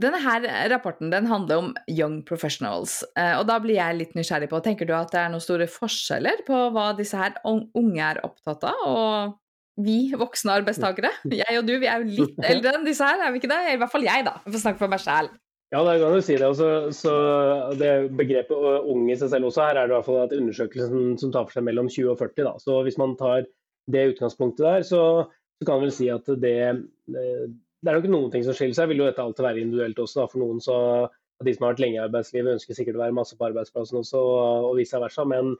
Denne 0.00 0.20
her 0.22 0.46
rapporten 0.72 1.10
den 1.12 1.28
handler 1.28 1.60
om 1.60 1.68
young 1.90 2.20
professionals, 2.24 3.00
eh, 3.18 3.34
og 3.36 3.44
da 3.50 3.58
blir 3.60 3.76
jeg 3.76 3.98
litt 3.98 4.16
nysgjerrig 4.16 4.48
på 4.48 4.62
Tenker 4.64 4.88
du 4.88 4.94
at 4.96 5.12
det 5.12 5.20
er 5.20 5.32
noen 5.32 5.44
store 5.44 5.66
forskjeller 5.68 6.44
på 6.46 6.60
hva 6.72 6.90
disse 6.96 7.18
her 7.20 7.36
unge 7.44 8.06
er 8.06 8.22
opptatt 8.24 8.64
av, 8.70 8.80
og 8.86 9.84
vi 9.84 9.98
voksne 10.16 10.56
arbeidstakere? 10.60 11.12
Jeg 11.42 11.60
og 11.60 11.68
du, 11.68 11.76
vi 11.80 11.88
er 11.88 12.02
jo 12.02 12.24
litt 12.24 12.40
eldre 12.48 12.74
enn 12.78 12.88
disse 12.88 13.06
her, 13.06 13.20
er 13.26 13.32
vi 13.32 13.40
ikke 13.42 13.52
det? 13.52 13.60
I 13.74 13.78
hvert 13.80 13.92
fall 13.92 14.04
jeg, 14.04 14.24
da. 14.26 14.34
Jeg 14.44 14.54
får 14.56 14.64
snakke 14.64 14.82
for 14.82 14.92
meg 14.92 15.00
sjæl. 15.04 15.30
Ja, 15.70 15.84
det 15.86 16.00
kan 16.02 16.16
du 16.16 16.24
si 16.26 16.34
det. 16.34 16.48
Også, 16.48 16.68
så 16.96 17.12
det 17.78 17.90
Begrepet 18.18 18.88
ung 18.90 19.04
i 19.06 19.16
seg 19.16 19.30
selv 19.32 19.48
også, 19.48 19.68
her 19.68 19.78
er 19.78 19.86
det 19.86 19.94
i 19.94 19.96
hvert 19.98 20.08
fall 20.08 20.24
at 20.24 20.34
undersøkelsen 20.34 21.14
som 21.20 21.32
tar 21.32 21.46
for 21.46 21.56
seg 21.56 21.66
mellom 21.68 21.88
20 21.88 22.10
og 22.10 22.18
40. 22.18 22.46
Da. 22.48 22.54
Så 22.62 22.80
hvis 22.86 22.98
man 23.00 23.14
tar 23.20 23.46
det 23.90 24.08
utgangspunktet 24.14 24.66
der, 24.66 24.86
så, 24.86 25.02
så 25.30 25.68
kan 25.68 25.78
man 25.78 25.86
vel 25.86 25.94
si 25.94 26.10
at 26.12 26.26
det, 26.42 26.56
det 27.80 27.90
er 27.90 27.96
nok 27.96 28.10
noen 28.12 28.30
ting 28.32 28.44
som 28.44 28.56
skiller 28.56 28.76
seg. 28.76 28.90
Vil 28.90 29.02
jo 29.02 29.08
dette 29.08 29.24
alltid 29.24 29.46
være 29.46 29.64
individuelt 29.64 30.00
også. 30.02 30.22
Da. 30.22 30.30
For 30.32 30.42
noen 30.42 30.60
så 30.64 30.76
de 31.44 31.54
som 31.56 31.64
har 31.64 31.74
vært 31.74 31.82
lenge 31.84 31.96
i 31.96 32.04
arbeidslivet, 32.04 32.56
ønsker 32.58 32.76
sikkert 32.76 32.98
å 32.98 33.04
være 33.06 33.16
masse 33.16 33.36
på 33.38 33.46
arbeidsplassen 33.48 34.00
også, 34.02 34.20
og 34.68 34.74
vice 34.76 35.00
versa. 35.00 35.24
Men 35.28 35.54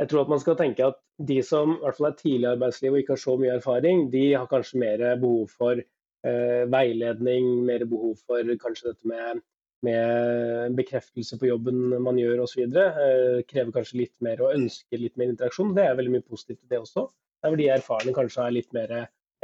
jeg 0.00 0.10
tror 0.10 0.24
at 0.24 0.32
man 0.32 0.42
skal 0.42 0.58
tenke 0.58 0.86
at 0.86 1.00
de 1.30 1.40
som 1.44 1.74
i 1.74 1.80
hvert 1.82 1.98
fall 1.98 2.10
er 2.12 2.18
tidlig 2.20 2.46
i 2.46 2.52
arbeidslivet 2.54 2.94
og 2.94 3.02
ikke 3.02 3.16
har 3.16 3.22
så 3.24 3.36
mye 3.40 3.56
erfaring, 3.58 4.04
de 4.14 4.24
har 4.32 4.50
kanskje 4.52 4.82
mer 4.84 5.02
behov 5.20 5.56
for 5.58 5.82
eh, 5.82 6.62
veiledning, 6.72 7.50
mer 7.66 7.84
behov 7.90 8.22
for 8.22 8.54
kanskje 8.62 8.92
dette 8.92 9.10
med, 9.10 9.42
med 9.84 10.78
bekreftelse 10.78 11.40
på 11.40 11.50
jobben 11.50 11.82
man 12.06 12.20
gjør 12.20 12.46
osv. 12.46 12.62
Eh, 12.70 13.42
krever 13.50 13.74
kanskje 13.76 14.04
litt 14.04 14.16
mer 14.24 14.40
og 14.46 14.54
ønsker 14.54 15.02
litt 15.02 15.18
mer 15.20 15.34
interaksjon. 15.34 15.74
Det 15.76 15.88
er 15.88 15.98
veldig 15.98 16.16
mye 16.16 16.28
positivt 16.30 16.62
i 16.62 16.70
det 16.70 16.84
også. 16.84 17.08
Der 17.42 17.52
hvor 17.52 17.60
de 17.60 17.70
erfarne 17.74 18.14
kanskje 18.14 18.46
er 18.46 18.56
litt 18.56 18.72
mer 18.76 18.94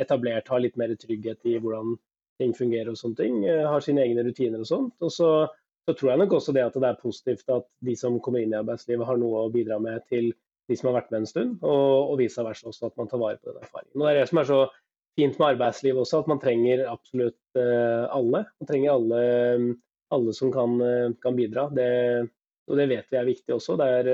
etablert, 0.02 0.48
har 0.48 0.62
litt 0.62 0.76
mer 0.80 0.94
trygghet 0.98 1.46
i 1.48 1.56
hvordan 1.60 1.96
ting 2.40 2.52
fungerer 2.56 2.92
og 2.92 2.98
sånne 3.00 3.20
ting. 3.20 3.38
Eh, 3.48 3.64
har 3.66 3.84
sine 3.84 4.04
egne 4.04 4.24
rutiner 4.26 4.62
og 4.62 4.68
sånt. 4.68 4.96
Og 5.04 5.12
så, 5.12 5.30
så, 5.86 5.94
tror 5.94 6.12
jeg 6.12 6.22
nok 6.22 6.36
også 6.38 6.54
det 6.56 6.66
at 6.66 6.76
det 6.76 6.90
er 6.90 7.00
positivt 7.00 7.54
at 7.54 7.68
de 7.86 7.96
som 7.98 8.18
kommer 8.22 8.44
inn 8.44 8.54
i 8.54 8.60
arbeidslivet 8.60 9.08
har 9.08 9.20
noe 9.20 9.46
å 9.46 9.52
bidra 9.52 9.80
med 9.82 10.04
til 10.10 10.32
de 10.66 10.76
som 10.76 10.90
har 10.90 10.98
vært 10.98 11.12
med 11.12 11.22
en 11.22 11.30
stund, 11.30 11.50
og, 11.62 12.10
og 12.10 12.16
vice 12.18 12.42
versa 12.42 12.66
også 12.72 12.88
at 12.88 12.96
man 12.98 13.06
tar 13.06 13.20
vare 13.22 13.38
på 13.38 13.52
den 13.52 13.62
erfaringen. 13.62 13.94
Og 13.94 14.02
Det 14.02 14.12
er 14.12 14.16
det 14.18 14.30
som 14.32 14.40
er 14.42 14.48
så 14.48 14.60
fint 15.16 15.36
med 15.38 15.52
arbeidslivet 15.54 16.02
også, 16.02 16.22
at 16.24 16.30
man 16.32 16.40
trenger 16.42 16.82
absolutt 16.90 17.38
uh, 17.56 18.10
alle. 18.10 18.40
Man 18.58 18.68
trenger 18.68 18.96
alle, 18.96 19.20
alle 20.12 20.34
som 20.34 20.50
kan, 20.52 20.74
uh, 20.82 21.14
kan 21.22 21.38
bidra. 21.38 21.68
Det, 21.70 21.86
og 22.66 22.82
det 22.82 22.88
vet 22.90 23.14
vi 23.14 23.20
er 23.20 23.30
viktig 23.30 23.54
også. 23.54 23.78
Det 23.78 23.86
er 24.00 24.10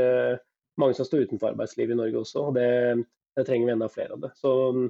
mange 0.76 0.98
som 0.98 1.08
står 1.08 1.24
utenfor 1.24 1.54
arbeidslivet 1.54 1.96
i 1.96 2.00
Norge 2.02 2.20
også. 2.20 2.44
og 2.50 2.60
det, 2.60 2.68
det 3.32 3.46
trenger 3.48 3.70
vi 3.70 3.74
enda 3.78 3.88
flere 3.88 4.18
av 4.18 4.26
det. 4.26 4.34
Så 4.36 4.52
mm, 4.76 4.86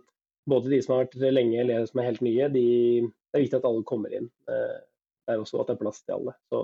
både 0.48 0.72
de 0.72 0.80
som 0.82 0.96
har 0.96 1.04
vært 1.04 1.34
lenge 1.34 1.60
eller 1.62 1.86
som 1.88 2.00
er 2.00 2.10
helt 2.10 2.24
nye, 2.24 2.48
de, 2.52 2.64
det 3.06 3.38
er 3.38 3.44
viktig 3.44 3.60
at 3.60 3.68
alle 3.68 3.86
kommer 3.88 4.14
inn. 4.16 4.28
Eh, 4.50 4.80
det 5.22 5.34
er 5.34 5.42
også 5.42 5.62
at 5.62 5.70
det 5.70 5.76
er 5.76 5.82
plass 5.84 6.02
til 6.02 6.16
alle. 6.16 6.34
Så, 6.50 6.60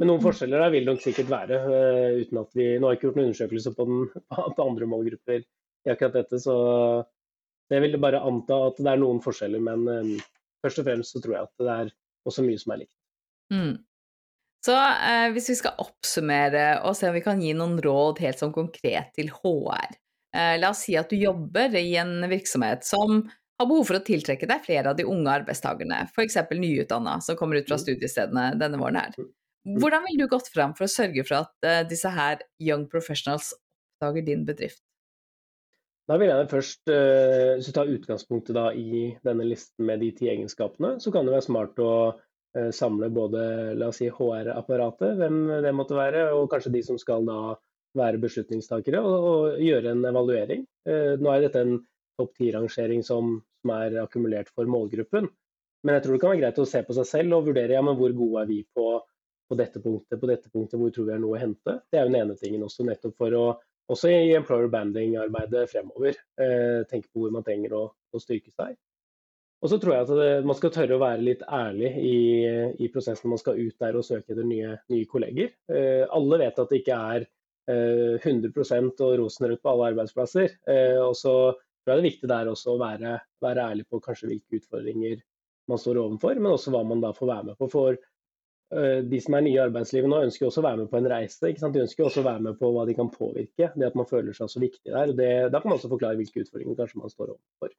men 0.00 0.08
noen 0.08 0.22
mm. 0.22 0.26
forskjeller 0.26 0.64
der 0.64 0.74
vil 0.74 0.86
det 0.86 0.94
nok 0.94 1.04
sikkert 1.04 1.32
være. 1.32 1.60
Eh, 1.60 2.20
uten 2.24 2.40
at 2.40 2.56
vi, 2.56 2.68
Nå 2.76 2.88
har 2.88 2.94
jeg 2.94 3.00
ikke 3.00 3.08
gjort 3.10 3.20
noen 3.20 3.30
undersøkelse 3.30 3.74
på, 3.76 3.88
den, 3.90 4.24
på 4.56 4.66
andre 4.66 4.90
målgrupper 4.94 5.40
i 5.40 5.92
akkurat 5.92 6.16
dette, 6.20 6.40
så 6.40 6.56
jeg 7.70 7.84
vil 7.84 8.00
bare 8.02 8.22
anta 8.26 8.56
at 8.66 8.80
det 8.80 8.90
er 8.90 9.00
noen 9.00 9.20
forskjeller. 9.24 9.62
Men 9.62 9.86
um, 9.86 10.16
først 10.64 10.82
og 10.82 10.88
fremst 10.88 11.14
så 11.14 11.22
tror 11.22 11.36
jeg 11.36 11.46
at 11.48 11.62
det 11.62 11.76
er 11.76 11.92
også 12.28 12.44
mye 12.44 12.60
som 12.60 12.74
er 12.74 12.82
likt. 12.82 12.96
Mm. 13.54 13.76
Så 14.66 14.74
eh, 14.76 15.30
hvis 15.32 15.48
vi 15.52 15.56
skal 15.56 15.78
oppsummere 15.80 16.64
og 16.84 16.96
se 16.98 17.08
om 17.08 17.16
vi 17.16 17.22
kan 17.24 17.40
gi 17.40 17.54
noen 17.56 17.78
råd 17.80 18.20
helt 18.20 18.40
sånn 18.42 18.52
konkret 18.52 19.14
til 19.16 19.30
HR, 19.32 19.94
la 20.32 20.68
oss 20.70 20.84
si 20.86 20.94
at 20.94 21.10
du 21.10 21.16
jobber 21.18 21.74
i 21.74 21.96
en 21.98 22.22
virksomhet 22.30 22.84
som 22.86 23.24
har 23.60 23.68
behov 23.68 23.88
for 23.88 23.98
å 23.98 24.04
tiltrekke 24.04 24.48
deg 24.48 24.62
flere 24.64 24.92
av 24.92 24.96
de 24.96 25.04
unge 25.08 25.32
arbeidstakerne, 25.40 26.04
f.eks. 26.14 26.38
nyutdanna 26.56 27.18
som 27.24 27.36
kommer 27.36 27.60
ut 27.60 27.68
fra 27.68 27.76
mm. 27.76 27.82
studiestedene 27.82 28.44
denne 28.60 28.80
våren 28.80 29.00
her. 29.02 29.16
Mm. 29.18 29.28
Mm. 29.68 29.76
Hvordan 29.82 30.06
ville 30.06 30.24
du 30.24 30.32
gått 30.32 30.48
fram 30.48 30.72
for 30.76 30.86
å 30.86 30.92
sørge 30.92 31.24
for 31.28 31.42
at 31.42 31.66
uh, 31.68 31.82
disse 31.88 32.08
her 32.14 32.40
young 32.62 32.86
professionals 32.88 33.52
oppdager 33.52 34.24
din 34.24 34.46
bedrift? 34.48 34.80
Da 36.08 36.16
vil 36.18 36.32
jeg 36.32 36.48
først, 36.50 36.80
uh, 36.88 37.58
Hvis 37.58 37.68
du 37.68 37.74
tar 37.76 37.92
utgangspunktet 37.92 38.56
da, 38.56 38.70
i 38.72 39.10
denne 39.26 39.44
listen 39.44 39.84
med 39.86 40.00
de 40.00 40.10
ti 40.16 40.30
egenskapene, 40.32 40.96
så 41.04 41.12
kan 41.12 41.28
det 41.28 41.36
være 41.36 41.48
smart 41.50 41.84
å 41.84 41.92
uh, 42.16 42.70
samle 42.72 43.12
både 43.12 43.42
si, 43.96 44.08
HR-apparatet, 44.08 45.20
hvem 45.20 45.42
det 45.66 45.76
måtte 45.76 45.98
være, 45.98 46.30
og 46.32 46.48
kanskje 46.54 46.72
de 46.78 46.86
som 46.88 46.98
skal 47.00 47.28
da 47.28 47.58
være 47.98 48.20
beslutningstakere 48.22 49.00
og, 49.02 49.28
og 49.30 49.62
gjøre 49.62 49.94
en 49.94 50.04
evaluering. 50.10 50.64
Eh, 50.88 51.14
nå 51.20 51.32
er 51.32 51.46
dette 51.46 51.62
en 51.64 51.78
topp 52.20 52.34
ti-rangering 52.38 53.04
som, 53.06 53.38
som, 53.62 53.72
er 53.74 54.00
akkumulert 54.02 54.52
for 54.54 54.70
målgruppen. 54.70 55.30
Men 55.86 55.96
jeg 55.96 56.04
tror 56.04 56.14
det 56.16 56.22
kan 56.22 56.34
være 56.34 56.42
greit 56.42 56.60
å 56.60 56.68
se 56.68 56.82
på 56.84 56.96
seg 56.96 57.08
selv 57.08 57.38
og 57.38 57.48
vurdere 57.48 57.78
ja, 57.78 57.82
men 57.84 57.96
hvor 57.98 58.12
gode 58.16 58.44
er 58.44 58.50
vi 58.50 58.60
på, 58.76 58.86
på 59.48 59.58
dette 59.58 59.80
punktet, 59.82 60.20
på 60.20 60.28
dette 60.28 60.52
punktet, 60.52 60.76
hvor 60.78 60.92
tror 60.94 61.08
vi 61.08 61.16
er 61.16 61.22
noe 61.22 61.38
å 61.38 61.40
hente. 61.40 61.78
Det 61.88 61.98
er 61.98 62.04
jo 62.04 62.12
den 62.12 62.20
ene 62.20 62.36
tingen 62.38 62.66
også, 62.66 62.86
nettopp 62.86 63.16
for 63.18 63.36
å 63.38 63.44
også 63.90 64.10
i 64.12 64.34
employer 64.38 64.70
banding-arbeidet 64.70 65.64
fremover 65.72 66.14
eh, 66.14 66.86
tenke 66.86 67.08
på 67.10 67.24
hvor 67.24 67.32
man 67.34 67.42
trenger 67.46 67.74
å, 67.74 67.82
å 67.90 68.22
styrke 68.22 68.52
seg. 68.54 68.76
Og 69.60 69.68
så 69.68 69.76
tror 69.80 69.92
jeg 69.92 70.06
at 70.06 70.12
det, 70.16 70.28
man 70.48 70.56
skal 70.56 70.72
tørre 70.72 70.96
å 70.96 71.02
være 71.02 71.24
litt 71.24 71.42
ærlig 71.44 71.90
i, 72.00 72.20
i, 72.80 72.88
prosessen 72.92 73.26
når 73.26 73.34
man 73.34 73.42
skal 73.42 73.58
ut 73.60 73.82
der 73.82 73.98
og 73.98 74.06
søke 74.06 74.32
etter 74.32 74.46
nye, 74.46 74.78
nye 74.92 75.08
kolleger. 75.10 75.50
Eh, 75.68 76.06
alle 76.08 76.38
vet 76.40 76.62
at 76.62 76.72
det 76.72 76.80
ikke 76.80 77.00
er 77.16 77.26
100 77.70 78.50
eh, 78.50 78.86
og 79.06 79.16
rosenrødt 79.22 79.62
på 79.62 79.72
alle 79.72 79.90
arbeidsplasser. 79.92 80.54
Eh, 80.68 80.98
og 81.00 81.16
så 81.18 81.34
tror 81.54 81.92
jeg 81.92 81.96
det 81.96 81.98
er 81.98 82.08
viktig 82.08 82.30
der 82.30 82.52
også 82.52 82.74
å 82.74 82.80
være, 82.80 83.16
være, 83.42 83.66
ærlig 83.72 83.86
på 83.88 84.02
kanskje 84.04 84.30
hvilke 84.30 84.60
utfordringer 84.60 85.20
man 85.70 85.80
står 85.80 86.00
overfor, 86.02 86.38
men 86.40 86.54
også 86.54 86.72
hva 86.74 86.84
man 86.86 87.02
da 87.02 87.12
får 87.16 87.30
være 87.30 87.50
med 87.50 87.60
på. 87.60 87.68
For 87.70 88.00
de 88.70 89.18
som 89.18 89.34
er 89.34 89.42
nye 89.42 89.56
i 89.56 89.62
arbeidslivet 89.64 90.06
nå, 90.06 90.20
ønsker 90.28 90.46
også 90.46 90.60
å 90.62 90.64
være 90.68 90.78
med 90.78 90.90
på 90.92 90.98
en 91.00 91.08
reise. 91.10 91.48
De 91.58 91.80
ønsker 91.82 92.04
også 92.06 92.22
å 92.22 92.26
være 92.28 92.44
med 92.44 92.58
på 92.60 92.68
hva 92.70 92.84
de 92.86 92.94
kan 92.94 93.08
påvirke. 93.10 93.72
Det 93.74 93.88
at 93.88 93.96
man 93.98 94.06
føler 94.06 94.36
seg 94.36 94.50
så 94.52 94.62
viktig 94.62 94.92
der. 94.94 95.10
Det, 95.18 95.30
da 95.50 95.58
kan 95.58 95.72
man 95.72 95.80
også 95.80 95.90
forklare 95.90 96.18
hvilke 96.20 96.44
utfordringer 96.44 96.78
kanskje 96.78 97.00
man 97.02 97.10
står 97.10 97.32
overfor. 97.32 97.74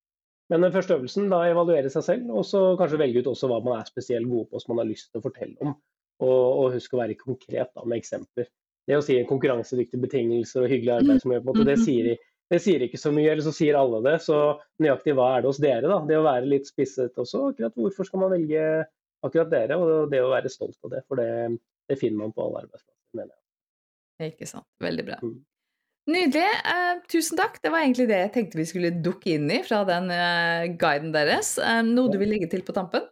Men 0.51 0.65
den 0.65 0.73
første 0.73 0.97
øvelsen, 0.97 1.30
da 1.32 1.45
evaluere 1.47 1.89
seg 1.93 2.04
selv, 2.04 2.32
og 2.36 2.43
så 2.43 2.62
kanskje 2.80 2.99
velge 2.99 3.21
ut 3.23 3.30
også 3.32 3.47
hva 3.47 3.62
man 3.63 3.77
er 3.77 3.88
spesielt 3.88 4.27
gode 4.27 4.49
på, 4.51 4.60
som 4.60 4.73
man 4.73 4.82
har 4.84 4.89
lyst 4.89 5.08
til 5.08 5.21
å 5.21 5.23
fortelle 5.23 5.56
om. 5.63 5.77
Og, 6.21 6.41
og 6.62 6.73
husk 6.75 6.91
å 6.91 6.99
være 6.99 7.15
konkret 7.15 7.71
da, 7.71 7.86
med 7.86 8.01
eksempler. 8.01 8.49
Det 8.89 8.98
å 8.98 9.04
si 9.06 9.20
konkurransedyktige 9.30 10.02
betingelser 10.02 10.65
og 10.65 10.72
hyggelig 10.72 10.96
arbeidsmiljø, 10.98 11.65
det 11.67 11.78
sier, 11.84 12.15
det 12.52 12.60
sier 12.63 12.86
ikke 12.86 13.00
så 13.00 13.12
mye, 13.13 13.30
eller 13.32 13.46
så 13.46 13.54
sier 13.56 13.78
alle 13.80 14.02
det. 14.08 14.15
Så 14.26 14.39
nøyaktig 14.82 15.15
hva 15.17 15.30
er 15.36 15.44
det 15.44 15.52
hos 15.52 15.62
dere, 15.62 15.86
da? 15.88 16.00
Det 16.08 16.17
å 16.17 16.26
være 16.26 16.50
litt 16.50 16.70
spisset 16.70 17.22
også. 17.22 17.52
Akkurat 17.52 17.78
hvorfor 17.78 18.10
skal 18.10 18.24
man 18.24 18.34
velge 18.34 18.65
akkurat 19.22 19.54
dere, 19.54 19.78
og 19.78 20.10
det 20.12 20.24
å 20.24 20.34
være 20.34 20.52
stolt 20.52 20.80
av 20.88 20.96
det. 20.96 21.06
For 21.08 21.22
det, 21.22 21.30
det 21.91 22.00
finner 22.02 22.26
man 22.26 22.36
på 22.36 22.48
alle 22.48 22.65
arbeidsplasser, 22.65 22.98
mener 23.20 23.32
jeg. 23.36 24.34
Ikke 24.34 24.50
sant. 24.50 24.67
Veldig 24.82 25.08
bra. 25.08 25.22
Mm. 25.26 25.39
Nydelig. 26.12 26.50
Eh, 26.74 27.02
tusen 27.12 27.38
takk. 27.38 27.60
Det 27.62 27.72
var 27.74 27.86
egentlig 27.86 28.08
det 28.10 28.20
jeg 28.24 28.34
tenkte 28.36 28.60
vi 28.60 28.67
skulle 28.70 28.94
dukke 29.06 29.36
inn 29.36 29.50
i 29.54 29.62
fra 29.65 29.84
den 29.88 30.10
eh, 30.13 30.70
guiden 30.82 31.13
deres. 31.13 31.56
Eh, 31.62 31.82
noe 31.86 32.12
du 32.12 32.17
vil 32.22 32.34
legge 32.34 32.50
til 32.52 32.65
på 32.65 32.76
tampen? 32.76 33.06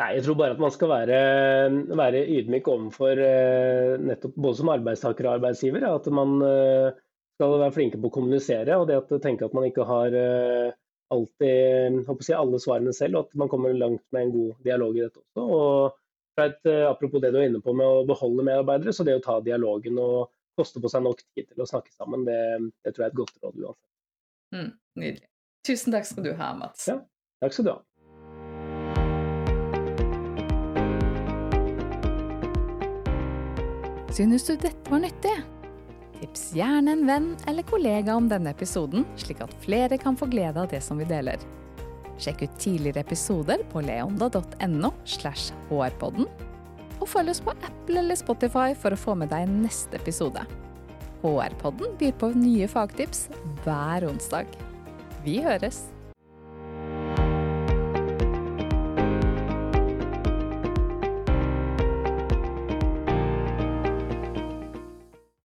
Nei, 0.00 0.14
jeg 0.16 0.24
tror 0.24 0.36
bare 0.40 0.54
at 0.56 0.60
man 0.62 0.72
skal 0.72 0.88
være, 0.88 1.16
være 1.98 2.24
ydmyk 2.38 2.68
overfor 2.72 3.20
eh, 3.20 3.96
nettopp 4.00 4.36
både 4.40 4.60
som 4.62 4.70
arbeidstaker 4.72 5.26
og 5.26 5.34
arbeidsgiver. 5.36 5.84
At 5.90 6.06
man 6.14 6.38
eh, 6.46 7.00
skal 7.36 7.56
være 7.60 7.74
flinke 7.74 8.00
på 8.00 8.08
å 8.08 8.14
kommunisere. 8.14 8.78
Og 8.80 8.86
det 8.88 8.96
at 8.96 9.12
tenke 9.24 9.44
at 9.44 9.56
man 9.56 9.66
ikke 9.68 9.84
har 9.88 10.16
eh, 10.16 10.70
alltid 11.12 12.00
si, 12.24 12.32
alle 12.36 12.60
svarene 12.62 12.94
selv, 12.96 13.18
og 13.18 13.28
at 13.28 13.42
man 13.42 13.50
kommer 13.52 13.76
langt 13.76 14.04
med 14.14 14.28
en 14.28 14.34
god 14.38 14.64
dialog 14.64 14.96
i 14.96 15.04
dette 15.04 15.20
også. 15.20 15.44
Og 15.44 16.40
et, 16.40 16.70
apropos 16.86 17.20
det 17.20 17.34
du 17.34 17.40
er 17.42 17.50
inne 17.50 17.60
på 17.60 17.74
med 17.76 17.84
å 17.84 18.04
beholde 18.08 18.46
medarbeidere, 18.46 18.94
så 18.96 19.04
det 19.04 19.18
å 19.18 19.24
ta 19.24 19.40
dialogen 19.44 19.98
og 20.00 20.30
koste 20.56 20.80
på 20.80 20.88
seg 20.92 21.04
nok 21.04 21.20
tid 21.34 21.50
til 21.50 21.60
å 21.60 21.68
snakke 21.68 21.92
sammen, 21.92 22.24
det, 22.24 22.38
det 22.86 22.94
tror 22.94 23.04
jeg 23.04 23.10
er 23.10 23.12
et 23.12 23.20
godt 23.20 23.36
råd 23.42 23.60
uansett. 23.66 23.90
Mm, 24.56 24.72
nydelig. 25.02 25.28
Tusen 25.66 25.92
takk 25.92 26.08
skal 26.08 26.24
du 26.24 26.32
ha, 26.38 26.54
Mats. 26.56 26.88
Ja, 26.88 27.02
takk 27.44 27.58
skal 27.58 27.68
du 27.68 27.74
ha. 27.74 27.80
Synes 34.20 34.44
du 34.44 34.56
dette 34.60 34.90
var 34.92 35.00
nyttig? 35.00 35.30
Tips 36.18 36.50
gjerne 36.52 36.92
en 36.92 37.06
venn 37.08 37.28
eller 37.48 37.64
kollega 37.64 38.12
om 38.12 38.26
denne 38.28 38.50
episoden, 38.52 39.06
slik 39.16 39.38
at 39.40 39.54
flere 39.62 39.96
kan 39.96 40.18
få 40.20 40.26
glede 40.28 40.60
av 40.60 40.66
det 40.68 40.82
som 40.84 40.98
vi 41.00 41.06
deler. 41.08 41.40
Sjekk 42.20 42.42
ut 42.42 42.58
tidligere 42.60 43.00
episoder 43.00 43.62
på 43.72 43.80
leonda.no 43.80 44.90
slash 45.08 45.54
hrpodden 45.70 46.28
og 46.98 47.08
følg 47.08 47.32
oss 47.32 47.40
på 47.40 47.54
Apple 47.64 48.02
eller 48.02 48.20
Spotify 48.20 48.74
for 48.76 48.92
å 48.92 49.00
få 49.06 49.14
med 49.16 49.32
deg 49.32 49.48
neste 49.54 49.96
episode. 49.96 50.44
HR-podden 51.24 51.96
byr 51.96 52.12
på 52.20 52.28
nye 52.36 52.68
fagtips 52.68 53.30
hver 53.64 54.04
onsdag. 54.10 54.52
Vi 55.24 55.38
høres! 55.48 55.86